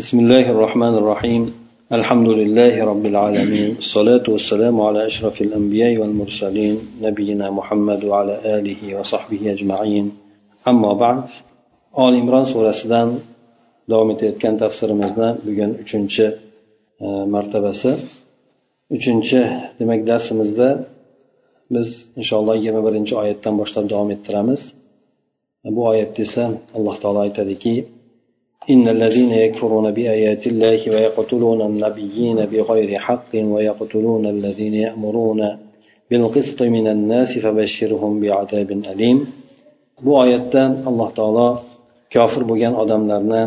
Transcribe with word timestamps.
بسم 0.00 0.18
الله 0.24 0.44
الرحمن 0.54 0.94
الرحيم 1.00 1.42
الحمد 1.98 2.28
لله 2.40 2.74
رب 2.90 3.04
العالمين 3.12 3.70
الصلاة 3.84 4.24
والسلام 4.34 4.76
على 4.80 5.00
أشرف 5.10 5.36
الأنبياء 5.46 5.92
والمرسلين 6.00 6.76
نبينا 7.06 7.46
محمد 7.58 8.00
وعلى 8.04 8.34
آله 8.56 8.80
وصحبه 8.98 9.40
أجمعين 9.54 10.06
أما 10.70 10.92
بعد 11.04 11.24
آل 12.04 12.12
إمران 12.22 12.44
سورة 12.52 12.72
سدان 12.82 13.08
davom 13.90 14.08
etayotgan 14.14 14.54
tafsirimizni 14.62 15.28
bugun 15.46 15.70
uchinchi 15.82 16.26
e, 17.04 17.06
martabasi 17.34 17.92
uchinchi 18.96 19.40
demak 19.78 20.00
darsimizda 20.10 20.68
biz 21.74 21.88
inshaalloh 22.20 22.54
yigirma 22.58 22.80
birinchi 22.86 23.12
oyatdan 23.22 23.54
boshlab 23.60 23.84
davom 23.92 24.10
ettiramiz 24.16 24.60
bu 25.74 25.80
oyatda 25.92 26.20
esa 26.26 26.44
alloh 26.76 26.96
taolo 27.02 27.20
aytadiki 27.26 27.74
إن 28.73 28.87
الذين 28.95 29.31
يكفرون 29.31 29.91
بآيات 29.97 30.43
الله 30.51 30.79
ويقتلون 30.93 31.61
النبيين 31.61 32.45
بغير 32.51 32.99
حق 33.05 33.31
ويقتلون 33.53 34.25
الذين 34.35 34.73
يأمرون 34.73 35.41
بالقسط 36.09 36.59
من 36.61 36.85
الناس 36.95 37.31
فبشرهم 37.43 38.11
بعذاب 38.21 38.69
أليم 38.71 39.19
bu 40.05 40.11
oyatda 40.23 40.63
alloh 40.89 41.09
taolo 41.17 41.49
kofir 42.13 42.43
bo'lgan 42.49 42.73
odamlarni 42.83 43.43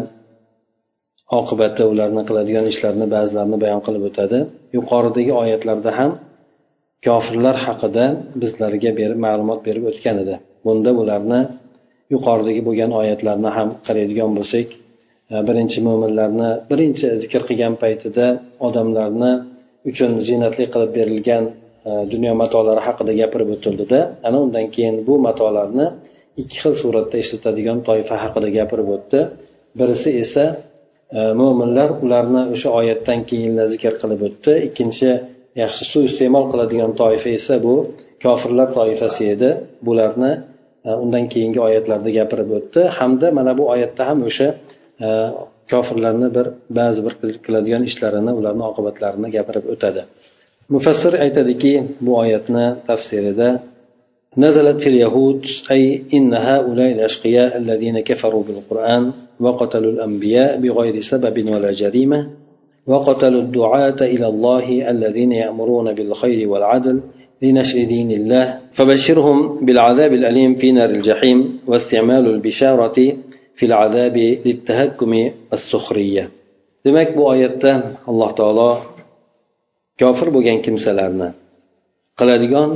oqibati 1.39 1.83
ularni 1.93 2.23
qiladigan 2.29 2.67
ishlarini 2.73 3.07
ba'zilarini 3.15 3.59
bayon 3.65 3.81
qilib 3.87 4.03
o'tadi 4.09 4.39
yuqoridagi 4.77 5.33
oyatlarda 5.43 5.91
ham 5.99 6.11
kofirlar 7.07 7.57
haqida 7.67 8.05
bizlarga 8.43 8.91
berib 9.01 9.19
ma'lumot 9.27 9.61
berib 9.69 9.85
o'tgan 9.91 10.17
edi 10.23 10.35
bunda 10.67 10.91
ularni 11.03 11.41
yuqoridagi 12.15 12.61
bo'lgan 12.69 12.91
oyatlarni 13.01 13.51
ham 13.57 13.69
qaraydigan 13.87 14.31
bo'lsak 14.39 14.67
e, 14.75 14.77
birinchi 15.48 15.80
mo'minlarni 15.88 16.50
birinchi 16.72 17.08
zikr 17.22 17.42
qilgan 17.50 17.74
paytida 17.84 18.26
odamlarni 18.68 19.32
uchun 19.90 20.12
ziynatli 20.28 20.66
qilib 20.74 20.92
berilgan 20.98 21.44
e, 21.90 21.92
dunyo 22.14 22.34
matolari 22.42 22.82
haqida 22.88 23.14
gapirib 23.22 23.50
o'tildida. 23.56 24.00
Ana 24.28 24.38
undan 24.46 24.66
keyin 24.76 24.96
bu 25.08 25.14
matolarni 25.28 25.88
ikki 26.42 26.56
xil 26.62 26.74
suratda 26.82 27.18
ishlatadigan 27.24 27.80
toifa 27.88 28.16
haqida 28.24 28.50
gapirib 28.58 28.90
o'tdi. 28.96 29.20
Birisi 29.80 30.10
esa 30.24 30.46
e, 31.18 31.20
mo'minlar 31.42 31.90
ularni 32.06 32.42
o'sha 32.56 32.70
oyatdan 32.80 33.20
keyin 33.30 33.54
zikr 33.74 33.94
qilib 34.02 34.22
o'tdi. 34.28 34.52
Ikkinchi 34.68 35.10
yaxshi 35.62 35.84
suiiste'mol 35.92 36.46
qiladigan 36.52 36.92
toifa 37.02 37.30
esa 37.40 37.56
bu 37.66 37.76
kofirlar 38.24 38.68
toifasi 38.78 39.24
edi. 39.34 39.50
Bularni 39.88 40.32
e, 40.88 40.90
undan 41.04 41.26
keyingi 41.34 41.60
oyatlarda 41.68 42.10
gapirib 42.20 42.50
o'tdi. 42.58 42.82
Hamda 42.98 43.28
mana 43.38 43.52
bu 43.60 43.64
oyatda 43.74 44.04
ham 44.10 44.20
o'sha 44.30 44.48
kofirlarni 45.73 46.29
bir 46.37 46.47
ba'zi 46.79 47.01
bir 47.07 47.15
qiladigan 47.45 47.83
ishlarini 47.91 48.33
ularni 48.39 48.65
oqibatlarini 48.71 49.29
gapirib 49.37 49.65
o'tadi 49.75 50.03
mufassir 50.75 51.13
aytadiki 51.25 51.73
bu 52.05 52.13
oyatni 52.23 52.67
tafsirida 52.89 53.49
نزلت 54.37 54.79
في 54.83 54.89
اليهود 54.95 55.47
أي 55.71 56.03
إن 56.15 56.35
هؤلاء 56.35 56.93
الأشقياء 56.93 57.57
الذين 57.57 58.01
كفروا 58.01 58.43
بالقرآن 58.43 59.13
وقتلوا 59.41 59.93
الأنبياء 59.93 60.61
بغير 60.61 61.01
سبب 61.01 61.37
ولا 61.53 61.71
جريمة 61.73 62.21
وقتلوا 62.87 63.41
الدعاة 63.41 64.01
إلى 64.01 64.27
الله 64.29 64.91
الذين 64.91 65.33
يأمرون 65.33 65.93
بالخير 65.93 66.49
والعدل 66.49 67.01
لنشر 67.43 67.85
دين 67.85 68.11
الله 68.11 68.59
فبشرهم 68.73 69.65
بالعذاب 69.67 70.13
الأليم 70.13 70.55
في 70.55 70.73
نار 70.73 70.91
الجحيم 70.91 71.59
واستعمال 71.67 72.27
البشارة 72.27 73.17
fil 73.58 73.74
azabi 73.86 74.28
littahakkumi 74.48 75.24
as-suhriyya 75.56 76.26
demak 76.86 77.10
bu 77.18 77.22
oyatda 77.34 77.72
alloh 78.10 78.32
taolo 78.40 78.72
kofir 80.02 80.28
bo'lgan 80.36 80.60
kimsalarni 80.66 81.30
qiladigan 82.20 82.70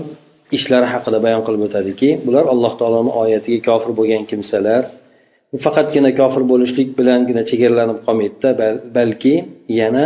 ishlari 0.57 0.87
haqida 0.93 1.17
bayon 1.25 1.41
qilib 1.47 1.61
o'tadiki 1.67 2.09
bular 2.25 2.45
alloh 2.53 2.73
taoloni 2.79 3.11
oyatiga 3.23 3.59
kofir 3.69 3.91
bo'lgan 3.99 4.23
kimsalar 4.31 4.83
faqatgina 5.65 6.11
kofir 6.19 6.43
bo'lishlik 6.51 6.89
bilangina 6.99 7.41
chegaralanib 7.49 7.99
qolmaydida 8.05 8.49
balki 8.97 9.35
yana 9.79 10.05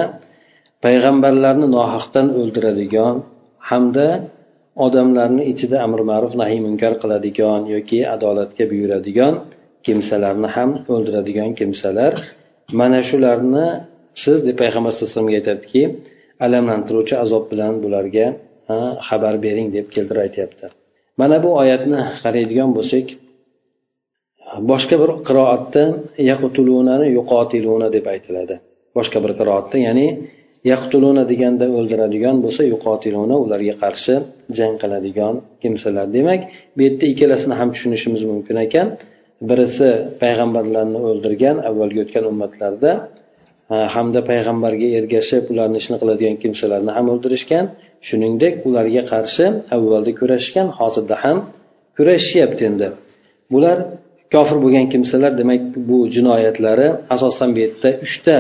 payg'ambarlarni 0.86 1.68
nohaqdan 1.78 2.28
o'ldiradigan 2.40 3.16
hamda 3.69 4.08
odamlarni 4.86 5.44
ichida 5.52 5.78
amri 5.86 6.03
ma'ruf 6.12 6.34
nahiy 6.42 6.59
munkar 6.68 6.94
qiladigan 7.02 7.62
yoki 7.75 8.00
adolatga 8.16 8.64
buyuradigan 8.72 9.34
kimsalarni 9.86 10.50
ham 10.56 10.70
o'ldiradigan 10.94 11.52
kimsalar. 11.60 12.14
Mana 12.80 13.00
shularni 13.10 13.68
siz 14.24 14.38
deb 14.48 14.56
payg'ambar 14.62 14.92
sallallohu 14.92 15.10
alayhi 15.10 15.16
vasallamga 15.16 15.38
aytyaptiki 15.42 15.84
alamlantiruvchi 16.46 17.16
azob 17.24 17.44
bilan 17.52 17.74
bularga 17.84 18.28
xabar 19.08 19.36
bering 19.46 19.68
deb 19.76 19.86
keltirib 19.96 20.22
aytyapti. 20.28 20.66
Mana 21.22 21.38
bu 21.44 21.50
oyatni 21.62 22.00
qaraydigan 22.24 22.70
bo'lsak 22.78 23.06
boshqa 24.72 24.96
bir 25.02 25.12
qiroatda 25.28 25.84
yaqutulunani 26.32 27.08
yuqotiluna 27.18 27.88
deb 27.96 28.06
aytiladi. 28.14 28.56
Boshqa 28.98 29.18
bir 29.24 29.32
qiroatda 29.40 29.78
ya'ni 29.88 30.08
yaqtuluna 30.72 31.24
deganda 31.32 31.66
o'ldiradigan 31.78 32.38
bo'lsa 32.46 32.62
yuqotiluna 32.74 33.36
ularga 33.44 33.76
qarshi 33.84 34.14
jang 34.58 34.76
qiladigan 34.82 35.36
kimsalar. 35.62 36.06
Demak 36.18 36.42
bu 36.76 36.80
yerda 36.86 37.06
ikkalasini 37.14 37.56
ham 37.60 37.70
tushunishimiz 37.74 38.22
mumkin 38.32 38.58
ekan. 38.66 38.88
Birisi 39.50 39.90
payg'ambarlarni 40.22 41.00
o'ldirgan 41.09 41.58
avvalgi 41.70 42.00
o'tgan 42.06 42.26
ummatlarda 42.31 42.92
hamda 43.96 44.22
payg'ambarga 44.31 44.88
ergashib 45.00 45.44
ularni 45.54 45.78
ishini 45.81 45.98
qiladigan 46.02 46.36
kimsalarni 46.44 46.92
ham 46.98 47.06
o'ldirishgan. 47.14 47.66
Shuningdek 48.08 48.54
ularga 48.70 49.04
qarshi 49.14 49.46
avvalda 49.76 50.12
kurashishgan 50.20 50.68
hozirda 50.80 51.16
ham 51.24 51.38
kurashishyapti 51.98 52.64
endi. 52.70 52.88
Bular 53.54 53.78
kofir 54.34 54.58
bo'lgan 54.64 54.86
kimsalar 54.94 55.31
demak 55.42 55.62
bu 55.90 55.98
jinoyatlari 56.16 56.88
asosan 57.16 57.50
bu 57.56 57.60
yerda 57.64 57.90
uchta 58.06 58.36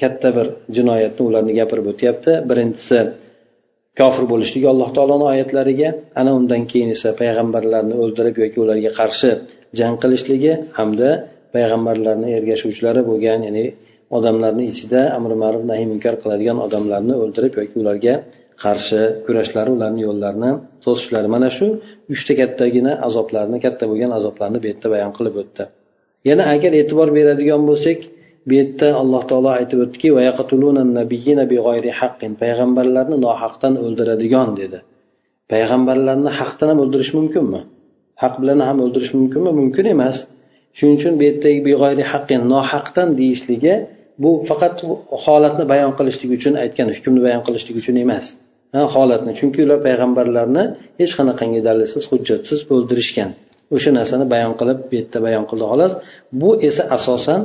katta 0.00 0.28
bir 0.36 0.46
jinoyatni 0.76 1.22
ularni 1.28 1.52
gapirib 1.60 1.86
o'tyapti. 1.92 2.32
Birinchisi 2.50 2.98
kofir 4.00 4.24
bo'lishligi 4.32 4.68
alloh 4.72 4.88
taoloni 4.96 5.24
oyatlariga 5.32 5.88
ana 6.20 6.30
undan 6.38 6.62
keyin 6.70 6.90
esa 6.96 7.08
payg'ambarlarni 7.20 7.94
o'ldirib 8.02 8.36
yoki 8.42 8.58
ularga 8.64 8.90
qarshi 9.00 9.30
jang 9.78 9.94
qilishligi 10.02 10.52
hamda 10.78 11.08
payg'ambarlarni 11.54 12.28
ergashuvchilari 12.38 13.00
bo'lgan 13.10 13.40
ya'ni 13.46 13.64
odamlarni 14.16 14.64
ichida 14.72 15.00
amri 15.18 15.36
ma'ruf 15.42 15.62
nahiy 15.70 15.86
munkar 15.92 16.14
qiladigan 16.22 16.58
odamlarni 16.66 17.14
o'ldirib 17.22 17.52
yoki 17.60 17.76
ularga 17.82 18.14
qarshi 18.64 19.00
kurashlari 19.26 19.70
ularni 19.76 20.00
yo'llarini 20.08 20.50
to'sishlari. 20.84 21.28
Mana 21.34 21.48
shu 21.56 21.66
uchta 22.14 22.32
kattagina 22.40 22.92
azoblarni 23.08 23.58
katta 23.64 23.84
bo'lgan 23.90 24.10
azoblarni 24.18 24.58
bu 24.62 24.66
yerda 24.70 24.88
bayon 24.94 25.12
qilib 25.16 25.34
o'tdi. 25.42 25.64
Yana 26.28 26.44
agar 26.54 26.72
e'tibor 26.80 27.08
beradigan 27.18 27.62
bo'lsak 27.70 27.98
bu 28.48 28.52
yerda 28.58 28.88
alloh 29.02 29.22
taolo 29.30 29.50
aytib 29.58 29.78
o'tdiki 29.84 30.08
payg'ambarlarni 32.42 33.16
nohaqdan 33.26 33.74
o'ldiradigan 33.84 34.48
dedi. 34.60 34.78
Payg'ambarlarni 35.52 36.30
haqdan 36.38 36.68
ham 36.72 36.78
o'ldirish 36.84 37.12
mumkinmi? 37.18 37.60
Haq 38.22 38.34
bilan 38.42 38.58
ham 38.68 38.76
o'ldirish 38.84 39.12
mumkinmi? 39.18 39.50
Mumkin 39.60 39.86
emas. 39.94 40.16
Shuning 40.76 40.96
uchun 41.00 41.14
bu 41.18 41.22
yerdagi 41.72 42.04
haqqin 42.12 42.40
nohaqdan 42.52 43.08
deyishligi 43.20 43.74
bu 44.22 44.30
faqat 44.48 44.76
holatni 45.24 45.64
bayon 45.72 45.92
qilishlik 45.98 46.30
uchun 46.38 46.54
aytgan 46.62 46.88
hukmni 46.96 47.20
bayon 47.26 47.42
qilishlik 47.46 47.76
uchun 47.82 47.96
emas. 48.04 48.26
Holatni. 48.94 49.32
Chunki 49.38 49.60
ular 49.66 49.78
payg'ambarlarni 49.86 50.64
hech 51.00 51.12
qanaqangi 51.18 51.60
dalilsiz 51.68 52.02
hujjatsiz 52.10 52.60
o'ldirishgan. 52.74 53.30
O'sha 53.74 53.90
narsani 53.98 54.24
bayon 54.34 54.52
qilib 54.60 54.78
bu 54.88 54.94
yerda 54.98 55.18
bayon 55.26 55.44
qildi. 55.50 55.64
Xolos 55.72 55.92
bu 56.40 56.50
esa 56.68 56.82
asosan 56.96 57.40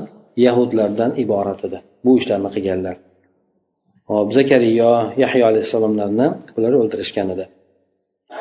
yahudlardan 0.45 1.11
iborat 1.23 1.59
edi 1.67 1.77
bu 2.05 2.11
ishlarni 2.19 2.49
qilganlar. 2.55 2.95
Hop 4.11 4.27
zakariyo 4.37 4.93
yahyo 5.23 5.43
alayhissalomlarni 5.51 6.27
ular 6.57 6.73
o'ldirishgan 6.81 7.27
edi. 7.33 7.45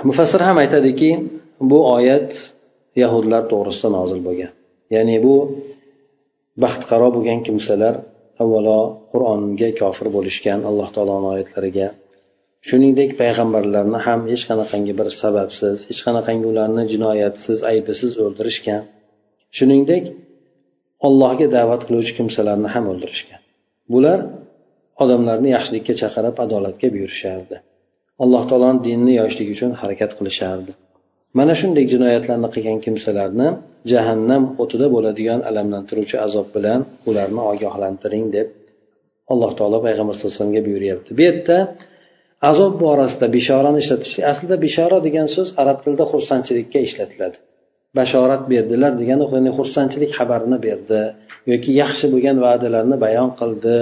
Mufassir 0.08 0.40
ham 0.48 0.56
aytadiki 0.64 1.10
bu 1.70 1.78
oyat 1.96 2.32
yahudlar 3.02 3.42
to'g'risida 3.52 3.88
nozil 3.98 4.20
bo'lgan. 4.26 4.52
Ya'ni 4.94 5.16
bu 5.26 5.34
baxtiqaro 6.62 7.08
bo'lgan 7.16 7.40
kimsalar 7.46 7.94
avvalo 8.42 8.80
qur'onga 9.10 9.68
kofir 9.80 10.08
bo'lishgan 10.16 10.58
alloh 10.68 10.88
taoloni 10.96 11.26
oyatlariga 11.34 11.88
shuningdek 12.68 13.10
payg'ambarlarni 13.20 13.98
ham 14.06 14.20
hech 14.32 14.44
qanaqangi 14.50 14.92
bir 15.00 15.08
sababsiz 15.22 15.76
hech 15.88 16.00
qanaqangi 16.06 16.46
ularni 16.52 16.82
jinoyatsiz 16.92 17.58
aybisiz 17.72 18.12
o'ldirishgan 18.24 18.82
shuningdek 19.56 20.04
allohga 21.06 21.46
da'vat 21.56 21.82
qiluvchi 21.86 22.12
kimsalarni 22.18 22.68
ham 22.74 22.84
o'ldirishgan. 22.92 23.40
Bular 23.92 24.18
odamlarni 25.02 25.48
yaxshilikka 25.56 25.94
chaqirib 26.02 26.36
adolatga 26.44 26.88
buyurishardi. 26.94 27.56
Alloh 28.22 28.42
taoloni 28.50 28.80
dinini 28.86 29.12
yoyishlik 29.20 29.48
uchun 29.54 29.70
harakat 29.80 30.10
qilishardi. 30.18 30.72
Mana 31.38 31.52
shunday 31.60 31.84
jinoyatlarni 31.92 32.48
qilgan 32.54 32.78
kimsalarni 32.84 33.48
jahannam 33.92 34.42
o'tida 34.62 34.86
bo'ladigan 34.94 35.40
alamlantiruvchi 35.50 36.16
azob 36.26 36.46
bilan 36.56 36.80
ularni 37.08 37.42
ogohlantiring 37.52 38.26
deb 38.36 38.48
alloh 39.32 39.50
taolo 39.58 39.78
payg'ambar 39.86 40.14
sallallohu 40.14 40.32
alayhi 40.32 40.38
vasallamga 40.38 40.62
buyuryapti. 40.68 41.10
Bu 41.18 41.22
yerda 41.28 41.56
azob 42.50 42.74
borasida 42.84 43.26
beshorani 43.36 43.78
ishlatishlik 43.82 44.24
aslida 44.32 44.56
beshora 44.64 44.98
degan 45.06 45.26
so'z 45.34 45.48
arab 45.62 45.78
tilida 45.84 46.04
xursandchilikka 46.12 46.78
ishlatiladi. 46.88 47.36
Bashorat 47.98 48.42
berdilar 48.52 48.92
degani 49.00 49.24
ya'ni 49.34 49.50
xursandchilik 49.58 50.10
xabarini 50.18 50.58
berdi 50.66 51.00
yoki 51.52 51.70
yaxshi 51.82 52.06
bo'lgan 52.12 52.36
va'dalarni 52.46 52.96
bayon 53.04 53.30
qildi 53.40 53.76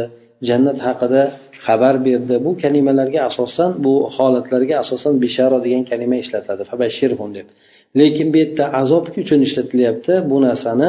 jannat 0.49 0.79
haqida 0.87 1.23
xabar 1.67 1.95
berdi. 2.07 2.35
Bu 2.45 2.51
kalimalarga 2.63 3.21
asosan 3.31 3.71
bu 3.85 3.95
holatlarga 4.17 4.75
asosan 4.85 5.15
bishara 5.23 5.59
degan 5.65 5.85
kalima 5.91 6.17
ishlatiladi 6.23 6.65
deb. 7.39 7.47
Lekin 8.01 8.29
bu 8.33 8.37
yerda 8.43 8.65
azob 8.81 9.05
uchun 9.23 9.41
ishlatilyapti. 9.47 10.13
Bu 10.31 10.37
narsani 10.47 10.89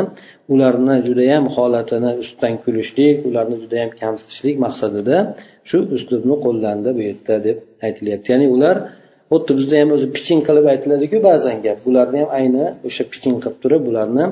ularni 0.53 0.95
judayam 1.07 1.45
holatini 1.55 2.11
ustidan 2.21 2.53
kulishlik 2.63 3.17
ularni 3.29 3.55
judayam 3.63 3.89
kamsitishlik 4.01 4.55
maqsadida 4.65 5.17
shu 5.69 5.77
uslubni 5.95 6.35
qo'llandi 6.45 6.89
bu 6.97 7.01
yerda 7.09 7.35
deb 7.47 7.57
aytilyapti. 7.87 8.27
Ya'ni 8.33 8.47
ular 8.55 8.75
xuddi 9.31 9.51
bizda 9.59 9.75
ham 9.81 9.89
o'zi 9.95 10.07
piching 10.15 10.41
qilib 10.47 10.65
aytiladiku 10.73 11.17
ba'zan 11.29 11.57
gap. 11.65 11.77
Bularni 11.87 12.17
ham 12.23 12.29
ayni 12.39 12.65
o'sha 12.87 13.03
piching 13.13 13.35
qilib 13.43 13.57
turib 13.63 13.81
bularni 13.87 14.25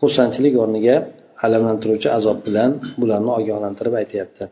xursandchilik 0.00 0.54
o'rniga 0.62 0.96
alamlantiruvchi 1.46 2.08
azob 2.18 2.38
bilan 2.46 2.70
bularni 3.00 3.30
ogohlantirib 3.38 3.94
aytyapti. 4.02 4.44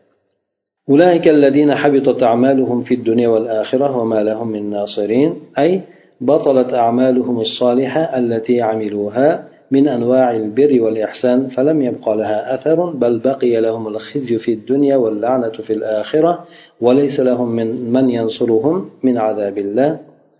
أولئك 0.89 1.27
الذين 1.27 1.75
حبطت 1.75 2.23
أعمالهم 2.23 2.83
في 2.83 2.93
الدنيا 2.93 3.27
والآخرة 3.27 3.97
وما 3.97 4.23
لهم 4.23 4.47
من 4.47 4.69
ناصرين 4.69 5.33
أي 5.57 5.81
بطلت 6.21 6.73
أعمالهم 6.73 7.37
الصالحة 7.37 8.01
التي 8.01 8.61
عملوها 8.61 9.47
من 9.71 9.87
أنواع 9.87 10.35
البر 10.35 10.81
والإحسان 10.81 11.47
فلم 11.47 11.81
يبق 11.81 12.09
لها 12.09 12.55
أثر 12.55 12.89
بل 12.89 13.19
بقي 13.19 13.61
لهم 13.61 13.87
الخزي 13.87 14.37
في 14.37 14.53
الدنيا 14.53 14.95
واللعنة 14.95 15.49
في 15.49 15.73
الآخرة 15.73 16.45
وليس 16.81 17.19
لهم 17.19 17.49
من 17.49 17.91
من 17.93 18.09
ينصرهم 18.09 18.89
من 19.03 19.17
عذاب 19.17 19.57
الله. 19.57 19.99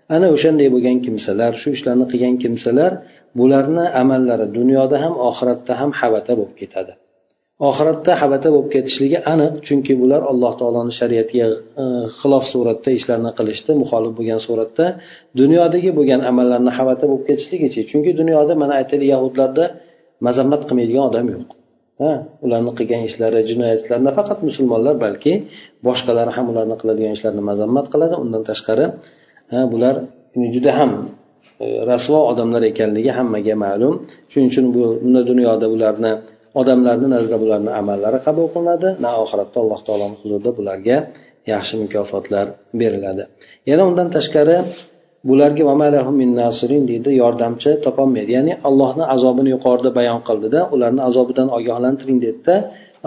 ana 0.10 0.28
o'shanday 0.36 0.68
bo'lgan 0.75 0.98
kimsalar 1.06 1.51
shu 1.62 1.69
ishlarni 1.78 2.06
qilgan 2.12 2.36
kimsalar 2.44 2.92
bularni 3.40 3.86
amallari 4.01 4.45
dunyoda 4.57 4.98
ham 5.04 5.13
oxiratda 5.30 5.74
ham 5.81 5.92
habata 6.00 6.31
bo'lib 6.40 6.56
ketadi 6.62 6.94
oxiratda 7.61 8.13
habata 8.21 8.50
bo'lib 8.53 8.69
ketishligi 8.75 9.19
aniq 9.33 9.53
chunki 9.67 9.94
bular 10.01 10.21
alloh 10.31 10.53
taoloni 10.59 10.94
shariatiga 11.00 11.47
e, 11.83 11.85
xilof 12.19 12.44
suratda 12.51 12.89
ishlarni 13.00 13.31
qilishdi 13.38 13.71
muxolif 13.81 14.13
bo'lgan 14.17 14.39
suratda. 14.47 14.85
Dunyodagi 15.39 15.89
bo'lgan 15.97 16.21
amallarni 16.31 16.71
habata 16.77 17.05
bo'lib 17.09 17.25
ketishligichi 17.29 17.81
chunki 17.91 18.11
dunyoda 18.19 18.53
mana 18.61 18.73
aytaylik 18.79 19.09
yahudlarda 19.15 19.63
mazammat 20.27 20.61
qilmaydigan 20.67 21.03
odam 21.09 21.25
yo'q. 21.33 21.50
Ha 22.01 22.11
ularni 22.45 22.71
qilgan 22.79 23.01
ishlari 23.09 23.39
jinoyatlar 23.50 23.99
nafaqat 24.09 24.39
musulmonlar 24.47 24.95
balki 25.06 25.33
boshqalar 25.88 26.27
ham 26.35 26.45
ularni 26.51 26.75
qiladigan 26.81 27.13
ishlarini 27.17 27.44
mazammat 27.51 27.85
qiladi. 27.94 28.15
Undan 28.23 28.44
tashqari 28.49 28.85
bular 29.71 29.95
juda 30.56 30.71
ham 30.79 30.91
e, 31.63 31.65
rasvo 31.91 32.19
odamlar 32.31 32.61
ekanligi 32.71 33.11
hammaga 33.17 33.56
ma'lum. 33.65 33.94
Shuning 34.31 34.47
uchun 34.51 34.65
bu 34.75 34.83
dunyoda 35.29 35.67
ularni 35.75 36.13
odamlarni 36.59 37.07
nazdida 37.15 37.38
bularni 37.44 37.71
amallari 37.81 38.19
qabul 38.27 38.47
qilinadi. 38.53 38.89
Na 39.05 39.11
oxiratda 39.23 39.57
alloh 39.63 39.79
taoloni 39.88 40.15
huzurida 40.21 40.51
bularga 40.59 40.97
yaxshi 41.53 41.75
mukofotlar 41.83 42.45
beriladi. 42.81 43.23
Yana 43.69 43.83
undan 43.89 44.07
tashqari 44.15 44.57
bularga 45.29 45.63
deydi 46.91 47.09
yordamchi 47.21 47.71
topolmaydi. 47.85 48.31
Ya'ni 48.38 48.53
allohni 48.67 49.03
azobini 49.15 49.50
yuqorida 49.55 49.89
bayon 50.00 50.19
qildida 50.27 50.59
ularni 50.75 51.01
azobidan 51.09 51.47
ogohlantiring 51.57 52.19
dedida 52.25 52.56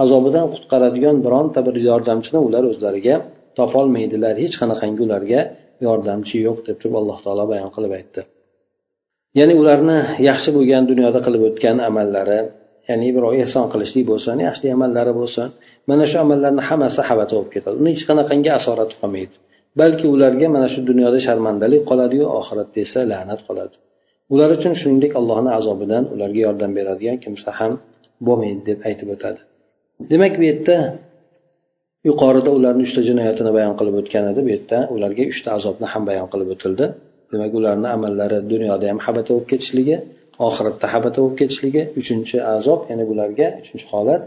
azobidan 0.04 0.46
qutqaradigan 0.52 1.16
bironta 1.24 1.60
bir 1.66 1.74
yordamchini 1.88 2.38
ular 2.46 2.62
o'zlariga 2.72 3.14
topolmaydilar. 3.58 4.34
Hech 4.42 4.54
qanaqangi 4.60 5.00
ularga 5.06 5.40
yordamchi 5.86 6.36
yo'q 6.46 6.58
deb 6.66 6.76
turib 6.80 6.94
alloh 7.00 7.18
taolo 7.24 7.44
bayon 7.52 7.70
qilib 7.76 7.92
aytdi. 7.98 8.20
Ya'ni 9.38 9.54
ularni 9.62 9.98
yaxshi 10.28 10.50
bo'lgan 10.56 10.82
dunyoda 10.90 11.20
qilib 11.26 11.42
o'tgan 11.48 11.76
amallari 11.88 12.40
ya'ni 12.88 13.08
birov 13.16 13.32
ehson 13.42 13.66
qilishlik 13.72 14.04
bo'lsin 14.10 14.36
yaxshi 14.48 14.66
amallari 14.76 15.12
bo'lsin. 15.20 15.46
Mana 15.90 16.04
shu 16.10 16.16
amallarni 16.24 16.62
hammasi 16.68 17.00
habata 17.08 17.32
bo'lib 17.36 17.50
ketadi. 17.54 17.76
Uni 17.82 17.90
hech 17.94 18.04
qanaqangi 18.10 18.50
asorati 18.58 18.94
qolmaydi. 19.00 19.34
Balki 19.80 20.06
ularga 20.14 20.46
mana 20.56 20.68
shu 20.72 20.80
dunyoda 20.90 21.18
sharmandalik 21.26 21.82
qoladiyu 21.90 22.26
oxiratda 22.40 22.78
esa 22.86 23.00
la'nat 23.12 23.40
qoladi. 23.48 23.74
Ular 24.32 24.48
uchun 24.56 24.72
shuningdek 24.80 25.12
allohni 25.20 25.50
azobidan 25.58 26.04
ularga 26.14 26.40
yordam 26.46 26.70
beradigan 26.78 27.16
kimsa 27.24 27.50
ham 27.58 27.72
bo'lmaydi 28.26 28.62
deb 28.68 28.78
aytib 28.88 29.08
o'tadi. 29.14 29.40
Demak 30.10 30.32
bu 30.40 30.44
yerda 30.50 30.76
yuqorida 32.08 32.50
ularni 32.58 32.82
uchta 32.88 33.00
jinoyatini 33.08 33.50
bayon 33.58 33.74
qilib 33.78 33.94
o'tgan 34.00 34.24
edi. 34.30 34.40
Bu 34.46 34.50
yerda 34.54 34.78
ularga 34.94 35.24
uchta 35.32 35.48
azobni 35.56 35.86
ham 35.92 36.02
bayon 36.10 36.26
qilib 36.32 36.48
o'tildi. 36.54 36.86
Demak 37.32 37.52
ularni 37.58 37.88
amallari 37.96 38.38
dunyoda 38.52 38.84
ham 38.90 38.98
habata 39.06 39.30
bo'lib 39.34 39.48
ketishligi 39.52 39.96
oxiratda 40.47 40.85
habata 40.93 41.17
bo'lib 41.21 41.35
ketishligi 41.41 41.81
uchinchi 41.99 42.37
azob 42.55 42.79
ya'ni 42.89 43.03
bularga 43.09 43.47
uchinchi 43.61 43.85
holat 43.93 44.21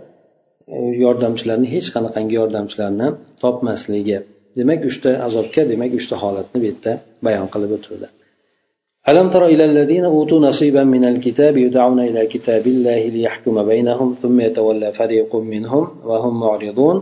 e, 0.75 0.77
yordamchilarni 1.05 1.69
hech 1.75 1.89
qanaqangi 1.95 2.35
yordamchilarni 2.41 3.09
topmasligi 3.43 4.19
demak 4.59 4.81
uchta 4.91 5.11
azobga 5.27 5.63
demak 5.73 5.91
uchta 6.01 6.15
holatni 6.25 6.57
bu 6.63 6.67
yerda 6.71 6.93
bayon 7.27 7.49
qilib 7.55 7.73
o'tildi 7.79 8.09
ألم 9.11 9.31
تر 9.31 9.47
إلى 9.47 9.65
الذين 9.65 10.05
أوتوا 10.05 10.41
نصيبا 10.41 10.85
من 10.85 11.05
الكتاب 11.05 11.57
يدعون 11.57 12.01
إلى 12.01 12.27
كتاب 12.27 12.67
الله 12.67 13.09
ليحكم 13.09 13.63
بينهم 13.73 14.09
ثم 14.23 14.41
يتولى 14.41 14.93
فريق 14.93 15.37
منهم 15.37 15.85
وهم 16.05 16.41
معرضون 16.41 16.97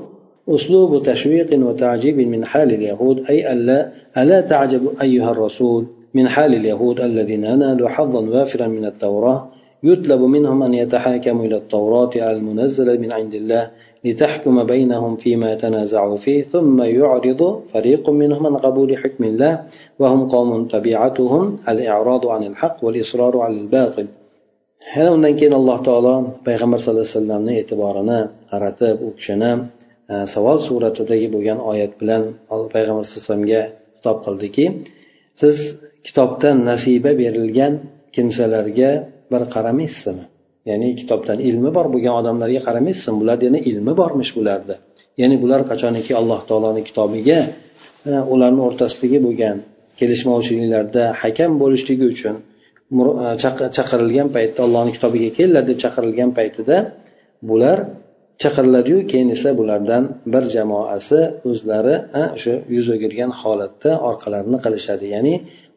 أسلوب 0.48 1.02
تشويق 1.02 1.50
وتعجيب 1.66 2.18
من 2.18 2.44
حال 2.44 2.74
اليهود 2.74 3.16
أي 3.30 3.52
ألا 3.52 3.92
ألا 4.18 4.40
تعجب 4.40 4.82
أيها 5.02 5.30
الرسول 5.30 5.86
من 6.13 6.27
حال 6.27 6.53
اليهود 6.53 6.99
الذين 6.99 7.59
نالوا 7.59 7.89
حظا 7.89 8.19
وافرا 8.19 8.67
من 8.67 8.85
التوراة 8.85 9.47
يطلب 9.83 10.21
منهم 10.21 10.63
أن 10.63 10.73
يتحاكموا 10.73 11.45
إلى 11.45 11.57
التوراة 11.57 12.09
المنزلة 12.15 12.97
من 12.97 13.11
عند 13.11 13.33
الله 13.33 13.69
لتحكم 14.05 14.63
بينهم 14.63 15.15
فيما 15.15 15.55
تنازعوا 15.55 16.17
فيه 16.17 16.43
ثم 16.43 16.81
يعرض 16.81 17.61
فريق 17.73 18.09
منهم 18.09 18.47
عن 18.47 18.57
قبول 18.57 18.97
حكم 18.97 19.23
الله 19.23 19.61
وهم 19.99 20.29
قوم 20.29 20.67
طبيعتهم 20.67 21.57
الإعراض 21.69 22.27
عن 22.27 22.43
الحق 22.43 22.83
والإصرار 22.83 23.39
على 23.39 23.61
الباطل. 23.61 24.07
yana 24.95 25.11
undan 25.17 25.33
keyin 25.39 25.53
alloh 25.59 25.77
taolo 25.87 26.15
payg'ambar 26.47 26.79
sallallohu 26.79 27.07
alayhi 27.07 27.17
vasallamni 27.19 27.53
e'tiborini 27.61 28.19
qaratib 28.51 28.95
u 29.07 29.09
kishini 29.17 29.51
savol 30.33 30.57
suratidagi 30.67 31.27
bo'lgan 31.35 31.59
oyat 31.71 31.91
bilan 32.01 32.21
payg'ambar 32.73 33.03
sallallohu 33.03 33.03
alayhi 33.03 33.23
vasallamga 33.23 33.61
xitob 33.95 34.17
qildiki 34.25 34.65
siz 35.41 35.57
kitobdan 36.07 36.57
nasiba 36.69 37.11
berilgan 37.21 37.73
kimsalarga 38.15 38.91
bir 39.31 39.41
qaramaysizmi? 39.53 40.25
Ya'ni 40.69 40.89
kitobdan 40.99 41.37
ilmi 41.49 41.69
bor 41.77 41.87
bo'lgan 41.93 42.13
odamlarga 42.21 42.61
qaramaysizmi? 42.67 43.15
Bularni 43.21 43.43
yana 43.47 43.59
ilmi 43.69 43.93
bormish 44.01 44.31
bularda. 44.37 44.75
Ya'ni 45.21 45.35
bular 45.43 45.61
qachoniki 45.71 46.11
alloh 46.19 46.39
taoloni 46.49 46.81
kitobiga 46.89 47.39
ularni 48.33 48.61
o'rtasidagi 48.67 49.19
bo'lgan 49.25 49.57
kelishmovchiliklarda 49.99 51.03
hakam 51.21 51.51
bo'lishligi 51.61 52.05
uchun 52.13 52.35
e, 53.25 53.29
chaqirilgan 53.77 54.27
paytda 54.35 54.59
allohni 54.67 54.91
kitobiga 54.97 55.29
kelinglar 55.37 55.63
deb 55.69 55.77
chaqirilgan 55.83 56.31
paytida 56.39 56.77
bular 57.49 57.77
chaqiriladiyu 58.43 58.99
keyin 59.11 59.29
esa 59.35 59.49
bulardan 59.59 60.03
bir 60.33 60.43
jamoasi 60.55 61.19
o'zlari 61.49 61.95
o'sha 62.23 62.53
yuz 62.75 62.87
o'girgan 62.95 63.31
holatda 63.41 63.91
orqalarini 64.09 64.59
qilishadi. 64.65 65.05
Ya'ni 65.15 65.33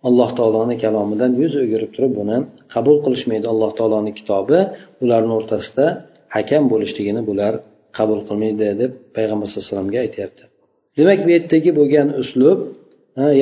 alloh 0.09 0.31
taoloni 0.39 0.77
kalomidan 0.85 1.33
yuz 1.43 1.55
o'girib 1.63 1.91
turib 1.97 2.13
buni 2.21 2.37
qabul 2.75 2.97
qilishmaydi. 3.05 3.47
Alloh 3.53 3.71
taoloni 3.79 4.13
kitobi 4.19 4.59
ularni 5.05 5.33
o'rtasida 5.39 5.87
hakam 6.37 6.63
bo'lishligini 6.73 7.23
bular 7.31 7.53
qabul 7.99 8.21
qilmaydi 8.29 8.67
deb 8.83 8.93
payg'ambar 9.17 9.47
sallallohu 9.49 9.65
alayhi 9.65 9.73
vasallamga 9.73 9.99
aytyapti. 10.07 10.43
Demak 10.99 11.19
bu 11.27 11.31
yerdagi 11.37 11.71
bo'lgan 11.79 12.09
uslub 12.23 12.59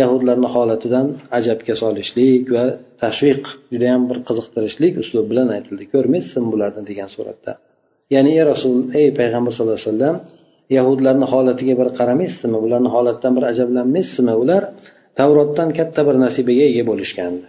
yahudlarni 0.01 0.49
holatidan 0.55 1.07
ajabga 1.39 1.75
solishlik 1.83 2.43
va 2.55 2.65
tashviq 3.03 3.43
judayam 3.73 4.03
bir 4.11 4.19
qiziqtirishlik 4.29 4.93
uslub 5.03 5.27
bilan 5.31 5.49
aytildi. 5.57 5.85
Ko'rmaysizmi 5.95 6.49
bularni 6.55 6.83
degan 6.91 7.09
suratda? 7.17 7.53
Ya'ni 8.15 8.31
ey 8.39 8.45
rasul 8.53 8.77
ey 9.01 9.07
payg'ambar 9.21 9.51
sallallohu 9.55 9.79
alayhi 9.81 9.91
vasallam 9.93 10.17
yahudlarni 10.77 11.27
holatiga 11.33 11.75
bir 11.81 11.89
qaramaysizmi 11.99 12.59
ularni 12.67 12.91
holatidan 12.97 13.33
bir 13.37 13.45
ajablanmaysizmi? 13.53 14.35
Ular 14.43 14.63
tavrotdan 15.19 15.69
katta 15.79 16.01
bir 16.09 16.17
nasibaga 16.25 16.65
ega 16.71 16.85
bo'lishgandi. 16.91 17.47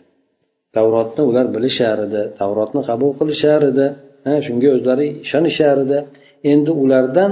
Tavrotni 0.76 1.22
ular 1.30 1.46
bilishar 1.56 1.98
edi 2.08 2.22
tavrotni 2.40 2.82
qabul 2.90 3.12
qilishar 3.20 3.62
edi 3.72 3.86
shunga 4.46 4.70
o'zlari 4.78 5.08
ishonishar 5.26 5.78
edi. 5.86 5.98
Endi 6.52 6.72
ulardan 6.84 7.32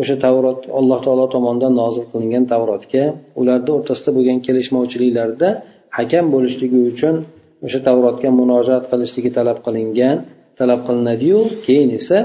o'sha 0.00 0.16
tavrot 0.24 0.60
alloh 0.78 0.98
taolo 1.06 1.26
tomonidan 1.34 1.72
nozil 1.82 2.04
qilingan 2.12 2.44
tavrotga 2.52 3.04
ularni 3.40 3.70
o'rtasida 3.78 4.10
bo'lgan 4.16 4.38
kelishmovchiliklarda 4.46 5.48
hakam 5.98 6.24
bo'lishligi 6.34 6.80
uchun 6.90 7.14
o'sha 7.66 7.80
tavrotga 7.88 8.28
murojaat 8.38 8.84
qilishligi 8.92 9.30
talab 9.38 9.58
qilingan 9.66 10.16
talab 10.58 10.80
qilinadiyu 10.88 11.40
keyin 11.66 11.90
esa 11.98 12.18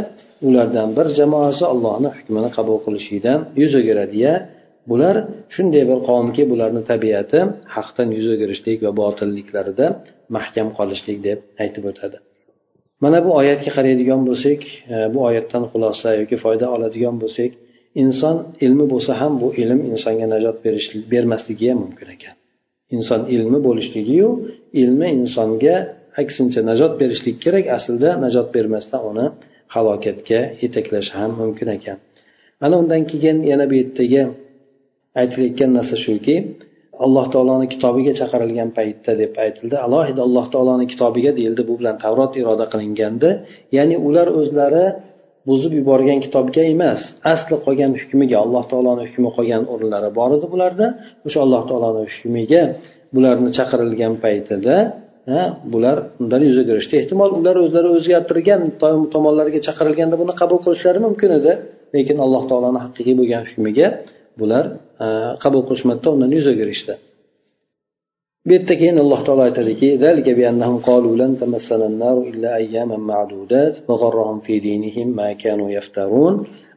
ulardan 0.47 0.89
bir 0.97 1.07
jamoasi 1.19 1.63
allohni 1.73 2.09
hukmini 2.17 2.49
qabul 2.57 2.77
qilishlikdan 2.85 3.39
yuz 3.61 3.73
o'giradiya 3.79 4.33
bular 4.91 5.15
shunday 5.55 5.83
bir 5.89 5.99
qavmki 6.09 6.43
bularni 6.51 6.81
tabiati 6.91 7.39
haqdan 7.75 8.09
yuz 8.17 8.27
o'girishlik 8.33 8.77
va 8.85 8.91
botilliklarida 9.01 9.85
mahkam 10.35 10.67
qolishlik 10.77 11.17
deb 11.27 11.39
aytib 11.63 11.85
o'tadi. 11.91 12.17
Mana 13.03 13.19
bu 13.25 13.31
oyatga 13.41 13.71
qaraydigan 13.77 14.21
bo'lsak 14.29 14.61
e, 14.93 14.95
bu 15.13 15.19
oyatdan 15.29 15.63
xulosa 15.71 16.09
yoki 16.21 16.37
foyda 16.43 16.65
oladigan 16.75 17.15
bo'lsak 17.23 17.51
inson 18.03 18.35
ilmi 18.65 18.85
bo'lsa 18.93 19.11
ham 19.21 19.33
bu 19.41 19.47
ilm 19.61 19.79
insonga 19.91 20.27
najot 20.35 20.57
berish 20.65 20.87
bermasligi 21.11 21.65
ham 21.71 21.79
mumkin 21.85 22.07
ekan. 22.15 22.35
Inson 22.95 23.21
ilmi 23.35 23.59
bo'lishligiyu 23.67 24.29
ilmi 24.81 25.07
insonga 25.19 25.75
aksincha 26.21 26.61
najot 26.69 26.93
berishlik 27.01 27.37
kerak 27.43 27.65
aslida 27.77 28.09
najot 28.25 28.47
bermasdan 28.55 29.01
uni 29.11 29.25
halokatga 29.75 30.39
yetaklashi 30.63 31.11
ham 31.19 31.31
mumkin 31.41 31.69
ekan. 31.77 31.97
Ana 32.65 32.75
undan 32.81 33.03
keyin 33.11 33.37
yana 33.51 33.65
bu 33.69 33.75
yerdagi 33.81 34.21
aytilayotgan 35.21 35.71
narsa 35.77 35.95
shuki 36.05 36.35
alloh 37.05 37.25
taoloni 37.33 37.67
kitobiga 37.73 38.13
chaqirilgan 38.19 38.69
paytda 38.77 39.11
deb 39.21 39.33
aytildi. 39.45 39.75
Alohida 39.87 40.21
alloh 40.27 40.45
taoloni 40.53 40.85
kitobiga 40.93 41.31
deyildi 41.37 41.61
bu 41.69 41.73
bilan 41.79 41.95
tavrot 42.03 42.33
iroda 42.41 42.65
qilingandi 42.71 43.29
ya'ni 43.77 43.95
ular 44.07 44.27
o'zlari 44.39 44.85
buzib 45.49 45.73
yuborgan 45.79 46.19
kitobga 46.25 46.63
emas 46.73 47.01
asli 47.33 47.55
qolgan 47.65 47.91
hukmiga 48.01 48.37
alloh 48.43 48.63
taoloni 48.71 49.03
hukmi 49.07 49.29
qolgan 49.37 49.63
o'rinlari 49.73 50.09
bor 50.19 50.29
edi 50.37 50.47
bularda. 50.53 50.87
O'sha 51.27 51.39
alloh 51.45 51.61
taoloni 51.69 52.01
hukmiga 52.13 52.61
bularni 53.15 53.49
chaqirilgan 53.57 54.13
paytida 54.23 54.75
bular 55.73 55.97
undan 56.21 56.41
yuz 56.47 56.57
o'girishdi 56.63 56.93
ehtimol 57.01 57.31
ular 57.39 57.55
o'zlari 57.65 57.89
o'zgartirgan 57.97 58.61
tomonlariga 59.13 59.59
chaqirilganda 59.67 60.15
buni 60.21 60.33
qabul 60.41 60.59
qilishlari 60.65 60.99
mumkin 61.07 61.31
edi. 61.39 61.51
Lekin 61.95 62.17
alloh 62.25 62.43
taoloni 62.49 62.79
haqiqiy 62.85 63.15
bo'lgan 63.19 63.41
hukmiga 63.49 63.87
bular 64.41 64.65
qabul 65.43 65.63
qilishmadidan 65.67 66.11
undan 66.15 66.31
yuz 66.37 66.45
o'girishdi 66.53 66.93
bu 68.45 68.51
yerda 68.55 68.73
keyin 68.81 68.97
alloh 69.03 69.19
taolo 69.27 69.41
aytadiki 69.49 69.89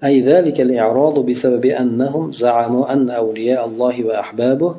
أي 0.04 0.21
ذلك 0.21 0.61
الإعراض 0.61 1.26
بسبب 1.26 1.64
أنهم 1.66 2.33
زعموا 2.33 2.92
أن 2.92 3.11
أولياء 3.11 3.66
الله 3.66 4.04
وأحبابه 4.04 4.75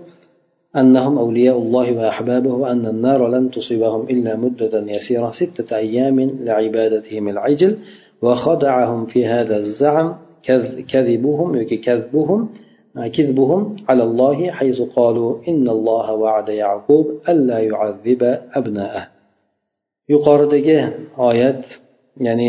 أنهم 0.76 1.18
أولياء 1.18 1.58
الله 1.58 1.98
وأحبابه 1.98 2.54
وأن 2.54 2.86
النار 2.86 3.28
لن 3.28 3.52
تصيبهم 3.52 4.02
إلا 4.10 4.36
مدة 4.36 4.84
يسيرة 4.92 5.32
ستة 5.32 5.78
أيام 5.78 6.20
لعبادتهم 6.20 7.28
العجل 7.28 7.78
وخدعهم 8.22 9.06
في 9.06 9.26
هذا 9.26 9.58
الزعم 9.58 10.16
كذبهم 10.92 11.64
كذبهم 11.64 12.50
كذبهم 13.17 13.63
على 13.89 14.03
الله 14.09 14.39
حيث 14.59 14.79
قالوا 14.97 15.31
إن 15.51 15.67
الله 15.77 16.07
وعد 16.23 16.49
يعقوب 16.49 17.07
ألا 17.29 17.59
يعذب 17.71 18.23
أبناءه 18.59 19.05
yuqoridagi 20.13 20.79
oyat 21.29 21.63
ya'ni 22.27 22.49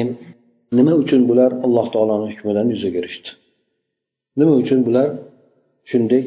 nima 0.78 0.94
uchun 1.02 1.22
bular 1.30 1.52
alloh 1.66 1.86
taoloni 1.94 2.28
hukmidan 2.34 2.68
yuz 2.74 2.84
o'girishdi 2.90 3.30
nima 4.40 4.54
uchun 4.62 4.80
bular 4.88 5.08
shunday 5.90 6.24